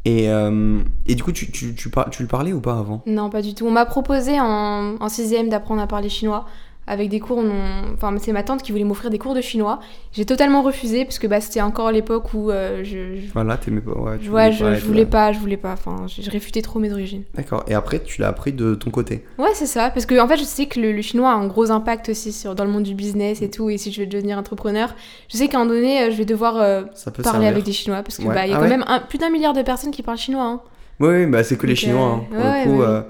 [0.05, 3.03] Et, euh, et du coup, tu, tu, tu, par- tu le parlais ou pas avant?
[3.07, 3.67] Non, pas du tout.
[3.67, 6.45] On m'a proposé en, en sixième d'apprendre à parler chinois
[6.93, 7.43] avec des cours.
[7.43, 7.53] non-
[7.95, 9.81] Enfin, c'est ma tante qui voulait m'offrir des cours de chinois.
[10.13, 13.81] J'ai totalement refusé parce que bah, c'était encore l'époque où euh, je, je, Voilà, t'aimais
[13.81, 13.93] pas.
[13.93, 15.73] Ouais, tu ouais, voulais je, pas je voulais pas, je voulais pas.
[15.73, 17.23] Enfin, je, je réfutais trop mes origines.
[17.35, 17.65] D'accord.
[17.69, 19.25] Et après, tu l'as appris de ton côté?
[19.39, 19.91] Ouais, c'est ça.
[19.91, 22.33] Parce que en fait, je sais que le, le chinois a un gros impact aussi
[22.33, 23.71] sur, dans le monde du business et tout.
[23.71, 24.95] Et si je veux devenir entrepreneur,
[25.29, 27.49] je sais qu'à un moment donné, euh, je vais devoir euh, parler servir.
[27.49, 28.35] avec des chinois parce que Ouais.
[28.35, 28.69] bah, y a Ah quand ouais?
[28.71, 30.45] même un- plus d'un milliard de personnes qui parlent chinois.
[30.45, 30.61] hein.
[31.01, 32.07] Oui, bah c'est que les Chinois.
[32.07, 32.25] hein.
[32.31, 32.87] Pour ouais, le coup, ouais.
[32.87, 33.01] euh,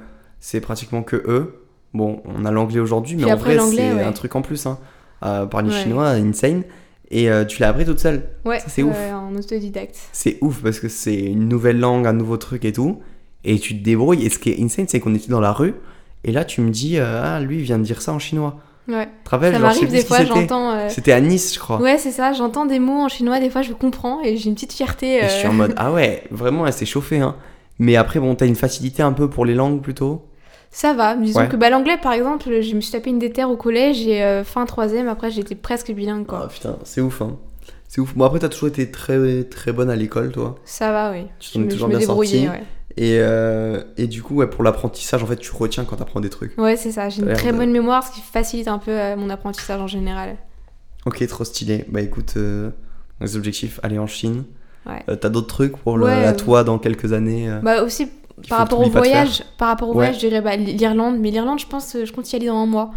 [0.41, 1.62] c'est pratiquement que eux.
[1.95, 4.03] Bon, on a l'anglais aujourd'hui, mais Puis en après, vrai, c'est ouais.
[4.03, 4.67] un truc en plus.
[4.67, 4.79] Hein.
[5.25, 5.83] Euh, parler Ouais.
[5.83, 6.63] chinois, insane.
[7.11, 8.23] Et euh, tu l'as appris toute seule.
[8.47, 8.97] Ouais, Ça, c'est ouf.
[9.13, 9.97] en autodidacte.
[10.13, 13.01] C'est ouf parce que c'est une nouvelle langue, un nouveau truc et tout.
[13.45, 14.25] Et tu te débrouilles.
[14.25, 15.75] Et ce qui est insane, c'est qu'on était dans la rue.
[16.25, 18.57] Et là, tu me dis, euh, ah, lui, il vient de dire ça en chinois.
[18.89, 19.07] Ouais.
[19.07, 20.73] Tu te rappelles, Ça m'arrive des fois, j'entends.
[20.75, 21.81] euh, C'était à Nice, je crois.
[21.81, 24.55] Ouais, c'est ça, j'entends des mots en chinois, des fois je comprends et j'ai une
[24.57, 25.19] petite fierté.
[25.19, 27.21] Et je suis en mode, ah ouais, vraiment, elle s'est chauffée.
[27.21, 27.37] Hein.
[27.79, 30.25] Mais après, bon, t'as une facilité un peu pour les langues plutôt.
[30.75, 31.49] Ça va, disons Ouais.
[31.49, 34.43] que bah, l'anglais par exemple, je me suis tapé une déterre au collège et euh,
[34.43, 36.41] fin troisième, après j'étais presque bilingue quoi.
[36.45, 37.37] Ah putain, c'est ouf, hein.
[37.89, 38.15] C'est ouf.
[38.17, 40.55] Bon, après, t'as toujours été très, très bonne à l'école, toi.
[40.65, 41.27] Ça va, oui.
[41.39, 42.49] Tu Je t'en es toujours bien sorti.
[42.49, 42.63] ouais.
[42.97, 46.31] Et, euh, et du coup, ouais, pour l'apprentissage, en fait, tu retiens quand t'apprends des
[46.31, 46.57] trucs.
[46.59, 49.15] Ouais, c'est ça, j'ai une très de- bonne mémoire, ce qui facilite un peu euh,
[49.17, 50.37] mon apprentissage en général.
[51.05, 51.85] Ok, trop stylé.
[51.91, 52.71] Bah écoute, euh,
[53.21, 54.45] les objectifs, aller en Chine.
[54.87, 55.03] Ouais.
[55.11, 58.11] Euh, t'as d'autres trucs pour le, Ouais, à toi dans quelques années euh, Bah aussi,
[58.49, 59.97] par rapport au voyage, par rapport au Ouais.
[60.07, 62.57] voyage, je dirais bah, l'Irlande, mais l'Irlande, je pense, euh, je compte y aller dans
[62.59, 62.91] un mois.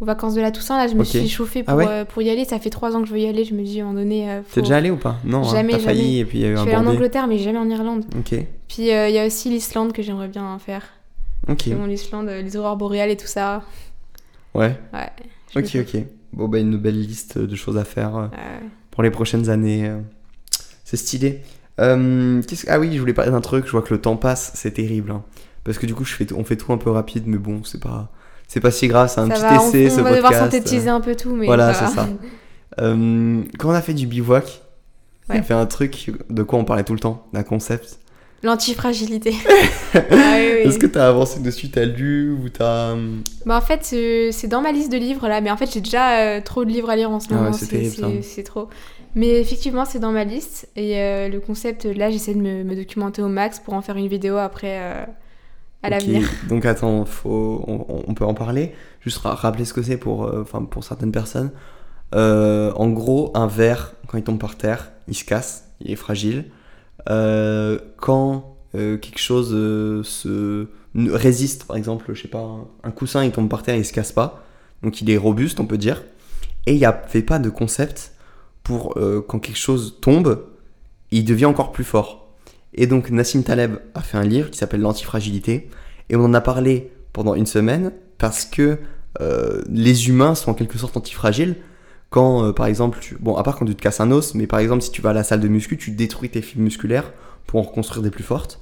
[0.00, 2.30] Aux vacances de la Toussaint, là, je me suis chauffée Ah ouais euh, pour y
[2.30, 2.46] aller.
[2.46, 3.44] Ça fait trois ans que je veux y aller.
[3.44, 4.54] Je me dis, à un moment donné, euh, faut...
[4.54, 5.16] T'es déjà allé ou pas?
[5.26, 6.16] Non, hein, Jamais, t'as failli jamais.
[6.20, 6.86] et puis il y a eu Je un suis en.
[6.86, 8.06] Angleterre, mais jamais en Irlande.
[8.18, 8.34] Ok,
[8.66, 10.84] Puis euh, il y a aussi l'Islande que j'aimerais bien faire.
[11.50, 13.62] ok, Bon, l'Islande, les aurores boréales et tout ça.
[14.54, 14.74] ouais,
[15.54, 16.02] ok, ok.
[16.32, 18.30] Bon, bah une belle liste de choses à faire
[18.90, 19.92] pour les prochaines années.
[20.84, 21.42] C'est stylé.
[21.80, 24.72] Euh, Ah oui, je voulais parler d'un truc, je vois que le temps passe, c'est
[24.72, 25.10] terrible.
[25.10, 25.22] hein.
[25.64, 27.62] Parce que du coup, je fais tout- on fait tout un peu rapide, mais bon,
[27.64, 28.10] c'est pas,
[28.48, 30.16] c'est pas si grave, c'est un Ça petit va, on- essai, on, ce va podcast.
[30.16, 31.74] devoir synthétiser un peu tout, mais Voilà, va.
[31.88, 32.08] c'est ça.
[32.80, 34.62] Euh, quand on a fait du bivouac,
[35.28, 37.98] on a fait un truc de quoi on parlait tout le temps, d'un concept.
[38.42, 39.34] L'antifragilité.
[39.92, 40.68] Ah oui, oui.
[40.68, 42.92] Est-ce que t'as avancé dessus, t'as lu ou t'as...
[42.92, 45.70] hum, Bah, en fait, euh, c'est dans ma liste de livres là, mais en fait,
[45.72, 47.52] j'ai déjà euh, trop de livres à lire en ce Ah ouais, moment.
[48.22, 48.68] c'est trop.
[49.14, 50.68] Mais effectivement, c'est dans ma liste.
[50.76, 53.96] Et euh, le concept, là, j'essaie de me, me documenter au max pour en faire
[53.96, 55.04] une vidéo après euh,
[55.82, 56.28] à l'avenir.
[56.48, 58.72] Donc attends, faut, on, on peut en parler?
[59.00, 61.50] Juste ra- rappeler ce que c'est pour, euh, pour certaines personnes.
[62.14, 65.96] Euh, en gros, un verre, quand il tombe par terre, il se casse, il est
[65.96, 66.44] fragile.
[67.06, 69.50] Quand quelque chose
[70.06, 72.44] se résiste, par exemple, je sais pas,
[72.84, 74.44] un, coussin il tombe par terre, il se casse pas,
[74.82, 76.04] donc il est robuste, on peut dire.
[76.66, 78.12] Et il n'y avait pas de concept
[78.96, 80.44] euh, quand quelque chose tombe,
[81.10, 82.28] il devient encore plus fort.
[82.74, 85.68] Et donc Nassim Taleb a fait un livre qui s'appelle L'antifragilité,
[86.08, 88.78] et on en a parlé pendant une semaine parce que
[89.20, 91.56] euh, les humains sont en quelque sorte antifragiles.
[92.10, 93.16] Quand, euh, par exemple, tu...
[93.20, 95.10] bon, à part quand tu te casses un os, mais par exemple, si tu vas
[95.10, 97.12] à la salle de muscu, tu détruis tes fibres musculaires
[97.46, 98.60] pour en reconstruire des plus fortes.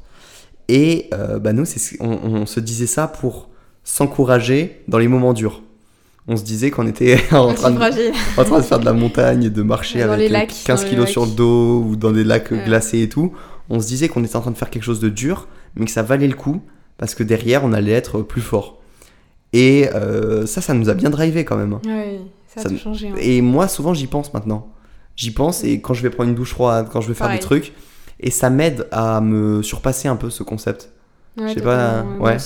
[0.68, 1.64] Et bah nous,
[2.00, 3.48] on se disait ça pour
[3.84, 5.62] s'encourager dans les moments durs.
[6.28, 8.12] On se disait qu'on était en train, de, Antifragile.
[8.36, 10.80] en train de faire de la montagne et de marcher Dans avec euh, lacs, 15
[10.80, 12.62] dans les kilos sur le dos ou dans des lacs Ouais.
[12.66, 13.32] glacés et tout.
[13.70, 15.90] On se disait qu'on était en train de faire quelque chose de dur, mais que
[15.90, 16.60] ça valait le coup
[16.98, 18.78] parce que derrière, on allait être plus fort.
[19.54, 21.72] Et euh, ça, ça nous a bien drivé quand même.
[21.72, 21.80] hein.
[21.86, 23.08] Oui, ça a Ça tout changé.
[23.08, 23.14] hein.
[23.20, 24.68] Et moi, souvent, j'y pense maintenant.
[25.16, 27.38] J'y pense et quand je vais prendre une douche froide, quand je vais faire Pareil.
[27.40, 27.72] des trucs,
[28.20, 30.90] et ça m'aide à me surpasser un peu ce concept.
[31.38, 32.36] Ouais, Je sais pas, ouais.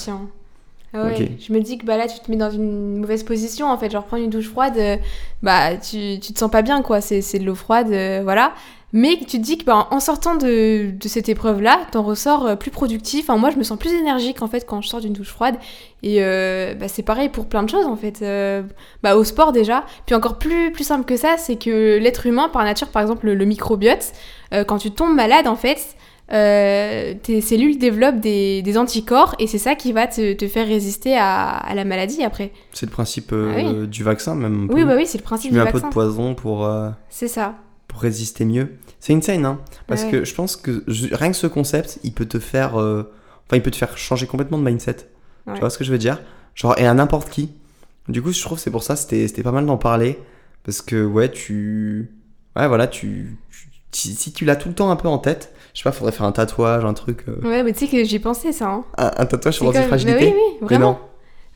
[0.95, 1.31] Ah ouais.
[1.41, 3.91] Je me dis que bah là tu te mets dans une mauvaise position en fait,
[3.91, 4.97] genre prendre une douche froide, euh,
[5.43, 8.53] bah tu, tu te sens pas bien quoi, c'est c'est de l'eau froide, euh, voilà.
[8.95, 12.45] Mais tu te dis que bah, en sortant de, de cette épreuve là, t'en ressors
[12.47, 13.25] euh, plus productif.
[13.31, 15.55] Enfin moi je me sens plus énergique en fait quand je sors d'une douche froide.
[16.03, 18.23] Et euh, bah, c'est pareil pour plein de choses en fait.
[19.03, 19.85] Bah, au sport déjà.
[20.05, 23.25] Puis encore plus, plus simple que ça, c'est que l'être humain par nature, par exemple
[23.25, 24.13] le, le microbiote,
[24.67, 25.97] quand tu tombes malade en fait,
[26.33, 30.67] euh, tes cellules développent des, des anticorps et c'est ça qui va te, te faire
[30.67, 32.53] résister à, à la maladie après.
[32.73, 34.69] C'est le principe euh, Ah du vaccin, même.
[34.73, 35.89] Oui, bah oui, c'est le Tu principe mets du un peu vaccin.
[35.89, 37.55] de poison pour, euh, C'est ça.
[37.89, 38.73] pour résister mieux.
[39.01, 39.61] C'est insane, hein.
[39.87, 40.11] Parce Ouais.
[40.11, 42.77] que je pense que je- rien que ce concept, il peut te faire.
[42.77, 44.97] Enfin, il peut te faire changer complètement de mindset.
[45.47, 45.55] Ouais.
[45.55, 46.21] Tu vois ce que je veux dire?
[46.55, 47.51] Genre, et à n'importe qui.
[48.09, 50.19] Du coup, je trouve que c'est pour ça, c'était c'était pas mal d'en parler.
[50.65, 52.11] Parce que, ouais, tu.
[52.57, 53.37] Ouais, voilà, tu.
[53.51, 56.13] tu- si tu l'as tout le temps un peu en tête, je sais pas, faudrait
[56.13, 57.25] faire un tatouage, un truc.
[57.29, 58.67] euh, Ouais, mais tu sais que j'y pensais ça.
[58.69, 58.85] Hein.
[58.99, 60.27] un, un tatouage sur l'antifragilité.
[60.27, 60.99] Mais oui, oui, vraiment.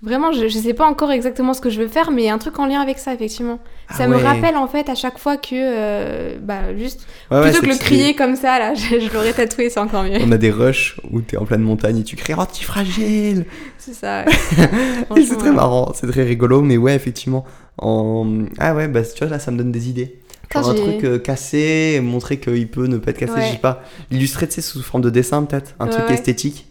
[0.02, 2.58] Vraiment, je, je sais pas encore exactement ce que je veux faire, mais un truc
[2.58, 3.58] en lien avec ça, effectivement.
[3.88, 5.48] Ah ça me rappelle en fait à chaque fois que.
[5.54, 7.06] euh, bah, juste.
[7.30, 10.18] Ouais, plutôt que le crier comme ça, là, je, je l'aurais tatoué, c'est encore mieux.
[10.20, 13.46] On a des rushs où t'es en pleine montagne et tu cries antifragile
[13.78, 14.24] C'est ça.
[15.16, 17.44] Et c'est très marrant, c'est très rigolo, mais ouais, effectivement.
[17.78, 18.44] En...
[18.58, 20.18] Ah ouais, bah tu vois, là, ça me donne des idées.
[20.52, 23.46] Genre un truc euh, cassé, montrer qu'il peut ne pas être cassé, Ouais.
[23.48, 23.82] je sais pas.
[24.10, 25.74] Illustrer, tu sais, sous forme de dessin, peut-être.
[25.80, 26.14] Un Ouais, truc ouais.
[26.14, 26.66] esthétique.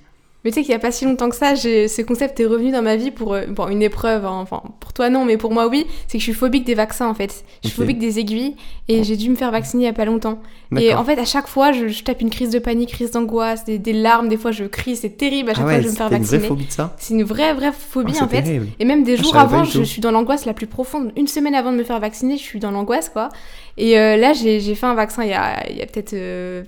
[0.45, 2.71] Mais tu sais qu'il y a pas si longtemps que ça, ce concept est revenu
[2.71, 4.25] dans ma vie pour euh, bon, une épreuve.
[4.25, 4.39] hein.
[4.43, 5.85] Enfin, pour toi non, mais pour moi oui.
[6.07, 7.43] C'est que je suis phobique des vaccins en fait.
[7.63, 8.55] Je suis phobique des aiguilles
[8.87, 10.39] et j'ai dû me faire vacciner il y a pas longtemps.
[10.77, 13.65] Et en fait, à chaque fois, je, je tape une crise de panique, crise d'angoisse,
[13.65, 14.27] des, des larmes.
[14.27, 14.95] Des fois, je crie.
[14.95, 16.47] C'est terrible à chaque ah fois ouais, que je me faire t'as une vraie vacciner.
[16.47, 16.95] phobie de ça?
[16.99, 18.43] C'est une vraie, vraie phobie Ah, en c'est fait.
[18.43, 18.67] terrible.
[18.79, 21.11] Et même des Ah, jours avant, je suis dans l'angoisse la plus profonde.
[21.15, 23.29] Une semaine avant de me faire vacciner, je suis dans l'angoisse, quoi.
[23.77, 26.63] Et euh, là, j'ai fait un vaccin il y a, il y a peut-être euh,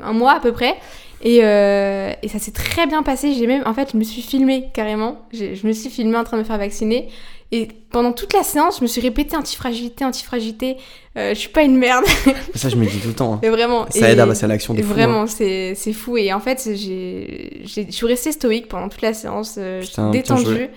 [0.00, 0.74] un mois à peu près.
[1.22, 3.32] Et, euh, et ça s'est très bien passé.
[3.34, 5.18] J'ai même, en fait, je me suis filmée carrément.
[5.32, 7.08] Je me suis filmée en train de me faire vacciner.
[7.54, 10.78] Et pendant toute la séance, je me suis répété antifragilité, antifragilité.
[11.18, 12.04] Euh, je suis pas une merde,
[12.54, 13.40] Ça, je me dis tout le temps.
[13.44, 13.50] hein.
[13.50, 13.86] vraiment.
[13.90, 14.80] Ça Et- aide à passer à l'action fou.
[14.80, 14.84] hein.
[14.84, 16.16] Vraiment, c'est c'est fou.
[16.16, 20.10] Et en fait, j'ai, j'ai- je suis restée stoïque pendant toute la séance, euh, Putain,
[20.10, 20.68] détendue.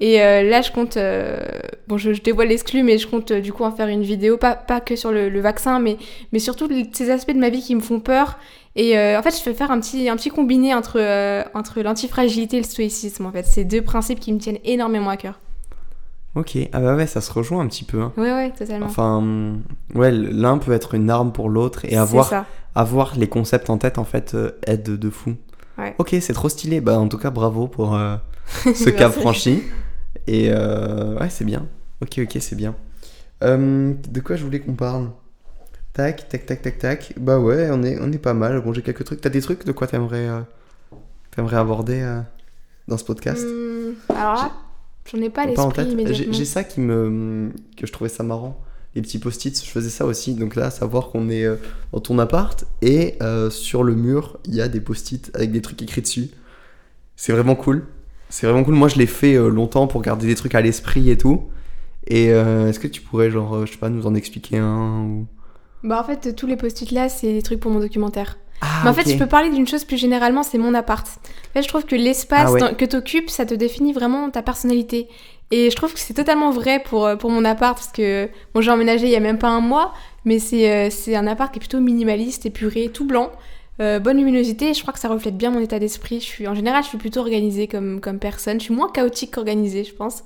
[0.00, 0.96] Et euh, là, je compte.
[0.96, 1.38] euh,
[1.86, 4.36] bon, je, je dévoile l'exclu, mais je compte euh, du coup en faire une vidéo,
[4.36, 5.96] pas, pas que sur le, le vaccin, mais,
[6.32, 8.38] mais surtout ces aspects de ma vie qui me font peur.
[8.76, 10.98] Et en fait, je vais faire un petit, un petit combiné entre,
[11.56, 13.24] entre l'antifragilité et le stoïcisme.
[13.24, 15.38] En fait, c'est deux principes qui me tiennent énormément à cœur.
[16.34, 18.00] Ok, ah bah ouais, ça se rejoint un petit peu.
[18.02, 18.12] hein.
[18.16, 18.86] Ouais, ouais, totalement.
[18.86, 19.54] Enfin,
[19.94, 22.46] ouais, l'un peut être une arme pour l'autre et avoir, ça.
[22.74, 24.36] avoir les concepts en tête, en fait,
[24.66, 25.34] aide de fou.
[25.78, 25.94] Ouais.
[25.98, 26.80] Ok, c'est trop stylé.
[26.80, 27.96] Bah, en tout cas, bravo pour
[28.74, 29.62] ce cap franchi.
[30.26, 31.66] Et euh, ouais, c'est bien.
[32.00, 32.74] Ok, ok, c'est bien.
[33.42, 35.10] Euh, de quoi je voulais qu'on parle?
[35.92, 37.14] Tac, tac, tac, tac, tac.
[37.18, 38.60] Bah ouais, on est, on est pas mal.
[38.60, 39.20] Bon, j'ai quelques trucs.
[39.20, 40.40] T'as des trucs de quoi t'aimerais, euh,
[41.30, 42.20] t'aimerais aborder
[42.88, 43.44] dans ce podcast?
[43.44, 44.52] Hum, alors là,
[45.10, 46.14] j'en ai pas l'esprit.
[46.32, 48.60] J'ai ça qui me, que je trouvais ça marrant.
[48.94, 50.34] Les petits post-it, je faisais ça aussi.
[50.34, 51.46] Donc là, savoir qu'on est
[51.92, 55.60] dans ton appart et euh, sur le mur, il y a des post-it avec des
[55.60, 56.30] trucs écrits dessus.
[57.16, 57.86] C'est vraiment cool.
[58.28, 58.74] C'est vraiment cool.
[58.74, 61.44] Moi, je l'ai fait euh, longtemps pour garder des trucs à l'esprit et tout.
[62.06, 65.02] Et euh, est-ce que tu pourrais, genre, euh, je sais pas, nous en expliquer un
[65.04, 65.26] ou...
[65.82, 68.38] Bah, en fait, tous les post-it là, c'est des trucs pour mon documentaire.
[68.60, 71.06] Ah, Mais en fait, je peux parler d'une chose plus généralement, c'est mon appart.
[71.06, 72.74] En fait, je trouve que l'espace Ah ouais.
[72.74, 75.08] que tu occupes, ça te définit vraiment ta personnalité.
[75.50, 78.70] Et je trouve que c'est totalement vrai pour, pour mon appart, parce que bon, j'ai
[78.70, 79.92] emménagé il y a même pas un mois,
[80.24, 83.30] mais c'est c'est un appart qui est plutôt minimaliste, épuré, tout blanc.
[83.80, 86.20] Euh, bonne luminosité, je crois que ça reflète bien mon état d'esprit.
[86.20, 88.60] Je suis, en général, je suis plutôt organisée comme, comme personne.
[88.60, 90.22] Je suis moins chaotique qu'organisée, je pense.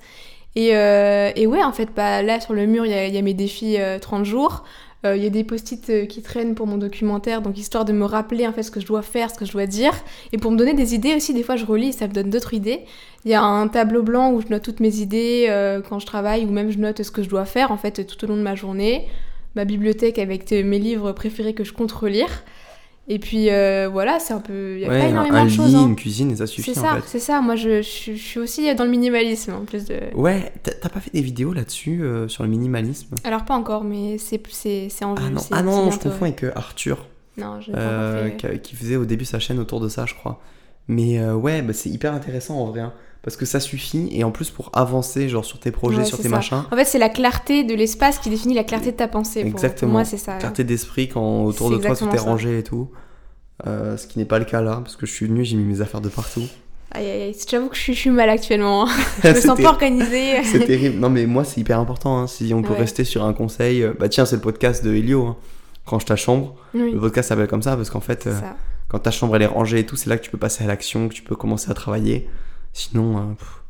[0.55, 3.21] Et, euh, et ouais, en fait, bah, là, sur le mur, il y y a
[3.21, 4.63] mes défis euh, 30 jours.
[5.05, 8.03] Euh, Il y a des post-it qui traînent pour mon documentaire, donc histoire de me
[8.03, 9.93] rappeler en fait ce que je dois faire, ce que je dois dire,
[10.33, 11.33] et pour me donner des idées aussi.
[11.33, 12.81] Des fois, je relis, ça me donne d'autres idées.
[13.23, 15.47] Il y a un tableau blanc où je note toutes mes idées
[15.87, 18.25] quand je travaille, ou même je note ce que je dois faire en fait tout
[18.25, 19.07] au long de ma journée.
[19.55, 22.43] Ma bibliothèque avec mes livres préférés que je compte relire.
[23.11, 24.75] Et puis euh, voilà, c'est un peu.
[24.75, 25.73] Il y a Ouais, pas énormément un de choses.
[25.75, 25.87] hein.
[25.87, 27.03] une cuisine, et ça suffit C'est en ça, fait.
[27.07, 27.41] c'est ça.
[27.41, 29.99] Moi, je, je, je suis aussi dans le minimalisme en plus de.
[30.13, 33.15] Ouais, t'as pas fait des vidéos là-dessus euh, sur le minimalisme?
[33.23, 35.23] Alors pas encore, mais c'est c'est c'est en vue.
[35.25, 37.07] Ah non, c'est- ah non, c'est je confonds avec euh, Arthur,
[37.37, 38.29] Non, je euh,
[38.61, 40.39] qui, faisait au début sa chaîne autour de ça, je crois.
[40.87, 42.81] Mais euh, ouais, bah, c'est hyper intéressant en vrai.
[42.81, 46.05] hein, parce que ça suffit, et en plus pour avancer genre sur tes projets, Ouais,
[46.05, 46.29] sur tes ça.
[46.29, 49.41] machins, En fait, c'est la clarté de l'espace qui définit la clarté de ta pensée.
[49.41, 49.91] Pour- Pour, Exactement.
[49.91, 50.37] moi, c'est ça.
[50.37, 52.89] clarté d'esprit quand autour de toi tout exactement est rangé et tout.
[53.67, 55.65] Euh, ce qui n'est pas le cas là, parce que je suis venu, j'ai mis
[55.65, 56.43] mes affaires de partout.
[56.91, 57.35] Aïe, aïe, aïe.
[57.47, 58.87] J'avoue que je suis, je suis mal actuellement.
[58.87, 58.91] hein.
[59.23, 60.41] je me sens pas organisée.
[60.43, 60.97] C'est terrible.
[60.97, 62.17] Non, mais moi, c'est hyper important.
[62.19, 62.25] hein.
[62.27, 62.79] Si on peut Ouais.
[62.79, 65.25] rester sur un conseil, euh, bah tiens, c'est le podcast de Elio.
[65.27, 65.37] hein.
[65.85, 66.55] Range ta chambre.
[66.73, 68.33] Oui, Le podcast s'appelle comme ça parce qu'en fait, euh,
[68.87, 70.67] quand ta chambre elle est rangée et tout, c'est là que tu peux passer à
[70.67, 72.27] l'action, que tu peux commencer à travailler.
[72.79, 73.21] Sinon, euh,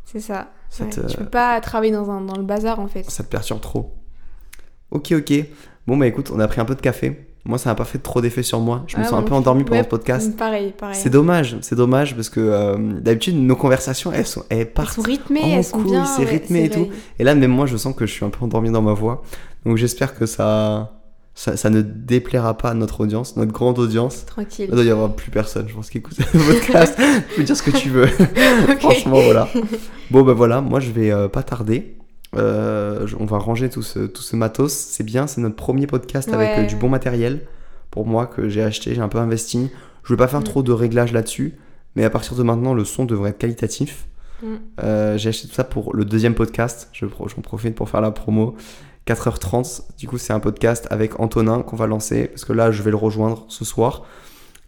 [0.05, 0.49] C'est ça.
[0.69, 0.89] ça, Ouais.
[0.91, 3.09] te, Tu peux pas travailler dans, un, dans le bazar en fait.
[3.09, 3.93] ça te perturbe trop.
[4.91, 5.33] Ok, ok.
[5.87, 7.25] Bon, bah écoute, on a pris un peu de café.
[7.45, 8.83] Moi, ça n'a pas fait trop d'effet sur moi.
[8.87, 10.35] Je me Ouais, sens un peu endormi pendant Ouais, ce podcast.
[10.37, 10.95] Pareil, pareil.
[10.95, 14.93] C'est dommage, c'est dommage parce que euh, d'habitude, nos conversations, elles, sont, elles Elles partent
[14.93, 16.05] sont rythmées, en elles sont couille, bien.
[16.05, 16.77] c'est ouais, rythmé et vrai.
[16.77, 16.87] tout.
[17.17, 19.23] Et là, même moi, je sens que je suis un peu endormi dans ma voix.
[19.65, 20.98] Donc j'espère que ça,
[21.41, 24.25] ça, ça ne déplaira pas à notre audience, notre grande audience.
[24.25, 24.65] Tranquille.
[24.69, 26.99] Il doit y avoir plus personne, je pense, qui écoute le podcast.
[27.29, 28.07] tu peux dire ce que tu veux.
[28.79, 29.47] Franchement, voilà.
[30.11, 31.95] Bon, ben voilà, moi, je vais euh, pas tarder.
[32.35, 34.73] Euh, je- on va ranger tout ce, tout ce matos.
[34.73, 37.41] C'est bien, c'est notre premier podcast avec euh, du bon matériel.
[37.89, 39.69] Pour moi, que j'ai acheté, j'ai un peu investi.
[40.03, 40.43] Je vais pas faire Mm.
[40.43, 41.53] trop de réglages là-dessus.
[41.95, 44.07] Mais à partir de maintenant, le son devrait être qualitatif.
[44.43, 44.55] Mm.
[45.15, 46.89] J'ai acheté tout ça pour le deuxième podcast.
[46.91, 48.55] Je J'en profite pour faire la promo.
[49.09, 49.81] 4h30.
[49.97, 52.27] Du coup, c'est un podcast avec Antonin qu'on va lancer.
[52.27, 54.03] Parce que là, je vais le rejoindre ce soir.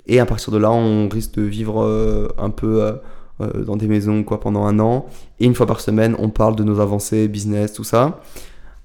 [0.07, 2.93] Et à partir de là, on risque de vivre euh, un peu euh,
[3.41, 5.05] euh, dans des maisons quoi, pendant un an.
[5.39, 8.21] Et une fois par semaine, on parle de nos avancées, business, tout ça.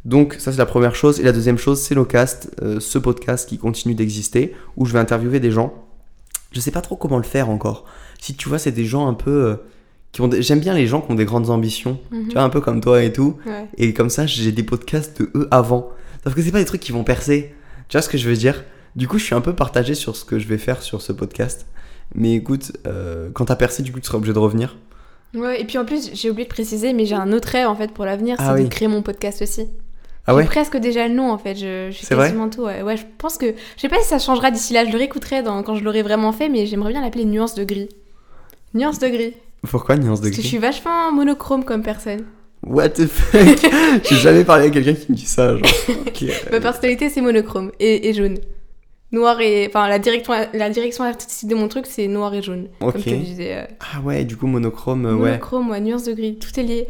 [0.05, 1.21] Donc, ça, c'est la première chose.
[1.21, 4.99] Et la deuxième chose, c'est Locast, euh, ce podcast qui continue d'exister, où je vais
[4.99, 5.73] interviewer des gens.
[6.53, 7.87] Je sais pas trop comment le faire encore.
[8.21, 9.59] Si tu vois, c'est des gens un peu.
[10.17, 11.99] Qui ont des- J'aime bien les gens qui ont des grandes ambitions.
[12.11, 12.29] Mhm.
[12.29, 13.37] Tu vois, un peu comme toi et tout.
[13.47, 13.67] Ouais.
[13.77, 15.91] Et comme ça, j'ai des podcasts de eux avant.
[16.25, 17.55] Sauf que c'est pas des trucs qui vont percer.
[17.89, 18.65] Tu vois ce que je veux dire?
[18.97, 21.13] Du coup, je suis un peu partagé sur ce que je vais faire sur ce
[21.13, 21.67] podcast.
[22.15, 24.77] Mais écoute, euh, quand t'as percé, du coup, tu seras obligé de revenir.
[25.35, 27.77] Ouais, et puis en plus, j'ai oublié de préciser, mais j'ai un autre rêve en
[27.77, 28.65] fait pour l'avenir, Ah c'est oui.
[28.65, 29.67] de créer mon podcast aussi.
[30.27, 30.43] Ah ouais?
[30.45, 32.29] J'ai presque déjà le nom en fait, je, je vrai?
[32.29, 32.63] quasiment tout.
[32.63, 32.81] Ouais.
[32.83, 33.47] Ouais, je pense que.
[33.77, 36.03] Je sais pas si ça changera d'ici là, je le réécouterai dans- quand je l'aurai
[36.03, 37.89] vraiment fait, mais j'aimerais bien l'appeler Nuance de gris.
[38.75, 39.35] Nuance de gris.
[39.63, 42.25] Pourquoi nuance de Parce que je gris suis vachement monochrome comme personne.
[42.63, 43.59] What the fuck
[44.09, 45.57] J'ai jamais parlé à quelqu'un qui me dit ça.
[45.57, 45.67] Genre,
[46.07, 46.25] ok.
[46.53, 48.39] Ma personnalité c'est monochrome et, et jaune.
[49.13, 49.67] Noir et.
[49.69, 52.69] Enfin, la direction, la direction artistique de mon truc c'est noir et jaune.
[52.81, 52.93] Ok.
[52.95, 53.55] Comme je te disais.
[53.57, 55.31] euh, Ah ouais, du coup, monochrome, euh, ouais.
[55.33, 56.89] monochrome, ouais, nuance de gris, tout est lié.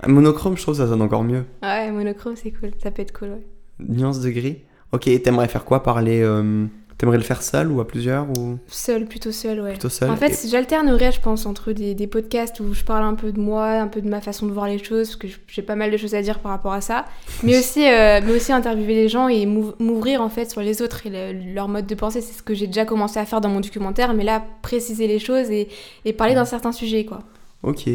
[0.00, 1.44] Ah, Monochrome, je trouve ça sonne encore mieux.
[1.62, 3.46] Ouais, monochrome c'est cool, ça peut être cool, ouais.
[3.88, 4.58] Nuance de gris
[4.92, 6.20] Ok, t'aimerais faire quoi Parler.
[6.22, 6.64] euh,
[7.00, 8.58] T'aimerais le faire seul ou à plusieurs ou?
[8.66, 9.70] Seul, plutôt seul, ouais.
[9.70, 13.04] plutôt seul En fait, Et- j'alternerais, je pense, entre des, des podcasts où je parle
[13.04, 15.26] un peu de moi, un peu de ma façon de voir les choses, parce que
[15.48, 17.06] j'ai pas mal de choses à dire par rapport à ça,
[17.42, 20.82] mais aussi, euh, mais aussi interviewer les gens et m'ouv- m'ouvrir en fait sur les
[20.82, 22.20] autres et le- leur mode de pensée.
[22.20, 25.18] C'est ce que j'ai déjà commencé à faire dans mon documentaire, mais là, préciser les
[25.18, 25.68] choses et,
[26.04, 27.20] et parler d'un certain sujet, quoi.
[27.62, 27.88] Ok.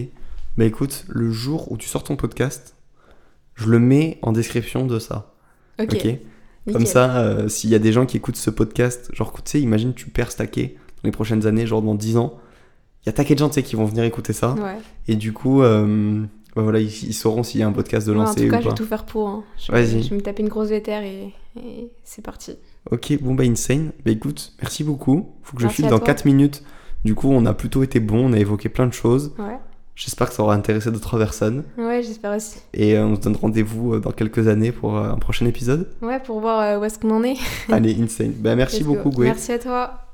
[0.57, 2.73] Bah écoute, le jour où tu sors ton podcast,
[3.53, 5.31] je le mets en description de ça.
[5.79, 5.93] Ok.
[5.93, 6.07] Ok?
[6.67, 6.73] Nickel.
[6.73, 9.61] Comme ça, euh, s'il y a des gens qui écoutent ce podcast, genre, tu sais,
[9.61, 12.39] imagine tu perds stacké dans les prochaines années, genre dans 10 ans.
[13.03, 14.53] Il y a taquet de gens, tu sais, qui vont venir écouter ça.
[14.53, 14.77] Ouais.
[15.07, 16.23] Et du coup, euh,
[16.55, 18.51] bah voilà, ils, ils sauront s'il y a un podcast de Ouais, en lancer tout
[18.51, 19.27] cas, ou je vais tout faire pour.
[19.29, 19.43] hein.
[19.63, 20.01] Je, Vas-y.
[20.03, 22.53] je vais me taper une grosse vétère et, et c'est parti.
[22.91, 23.91] Ok, bon bah insane.
[24.05, 25.33] Bah écoute, merci beaucoup.
[25.43, 26.07] Faut que je file dans toi.
[26.07, 26.63] 4 minutes.
[27.03, 29.33] Du coup, on a plutôt été bon, on a évoqué plein de choses.
[29.37, 29.57] Ouais.
[29.95, 31.63] J'espère que ça aura intéressé d'autres personnes.
[31.77, 32.59] Ouais, j'espère aussi.
[32.73, 35.87] Et euh, on se donne rendez-vous euh, dans quelques années pour euh, un prochain épisode.
[36.01, 37.37] Ouais, pour voir où est-ce qu'on en est.
[37.71, 38.33] Allez, insane.
[38.37, 39.29] Bah merci beaucoup, Gwen.
[39.29, 40.01] Merci à toi.